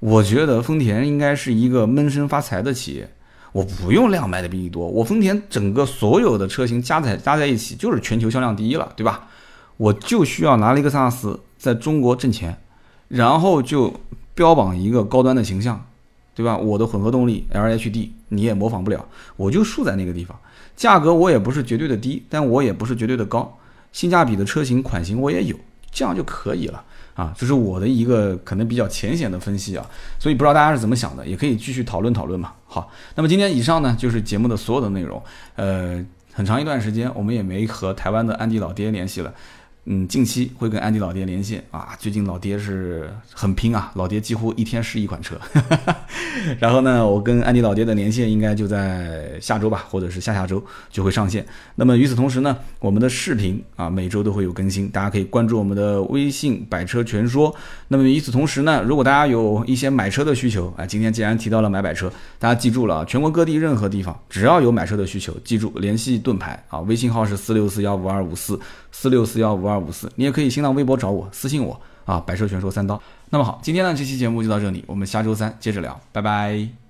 [0.00, 3.08] 我觉得丰田应该是一个闷声发财的企业。
[3.52, 9.28] 我不用量卖的比你多，我丰田整个所有的车型加在加在一起就是全球销量第一了，对吧？
[9.76, 12.56] 我就需要拿雷克萨斯在中国挣钱，
[13.08, 13.92] 然后就
[14.34, 15.84] 标榜一个高端的形象，
[16.34, 16.56] 对吧？
[16.56, 20.38] 我的混合动力 LHD 你也模仿不了，我就竖在那个地方。
[20.74, 23.58] 价格我也不是绝对的低，但我也不是绝对的高，
[23.92, 25.56] 性价比的车型款型我也有。
[25.94, 26.82] 这样就可以了
[27.14, 29.84] 啊，这是我的一个可能比较浅显的分析啊，
[30.18, 32.52] 所以不知道大家是怎么想的，也可以继续讨论讨论嘛。
[32.66, 35.22] 好，那么今天以上呢就是节目的所有的内容，
[35.56, 39.32] 呃，很长一段时间我们也没和台湾的安迪老爹联系了。
[39.84, 45.36] 嗯，近期会跟安迪老爹连线啊，最近老爹是很拼啊，老爹几乎一天试一款车。
[46.60, 51.44] 然后呢，我跟安迪老爹的连线应该就在下周吧，或者是下下周就会上线。
[51.74, 57.52] 那么与此同时呢，我们的视频啊每周都会有更新，大家可以关注我们的微信“百车全说”。
[57.88, 68.58] 那么与此同时呢，如果大家有一些买车的需求啊，今天既然提到了买百车，大家记住了啊，全国各地任何地方只要有买车的需求，记住联系盾牌啊，微信号是四六四幺五二五四
[68.92, 69.76] 四六四幺五二。
[69.76, 73.02] 五四，你也可以新浪微博找我私信我啊，百车全说三刀。
[73.30, 76.81] 那么好，今天呢这期节目就到这里，我们下周三接着聊，拜拜。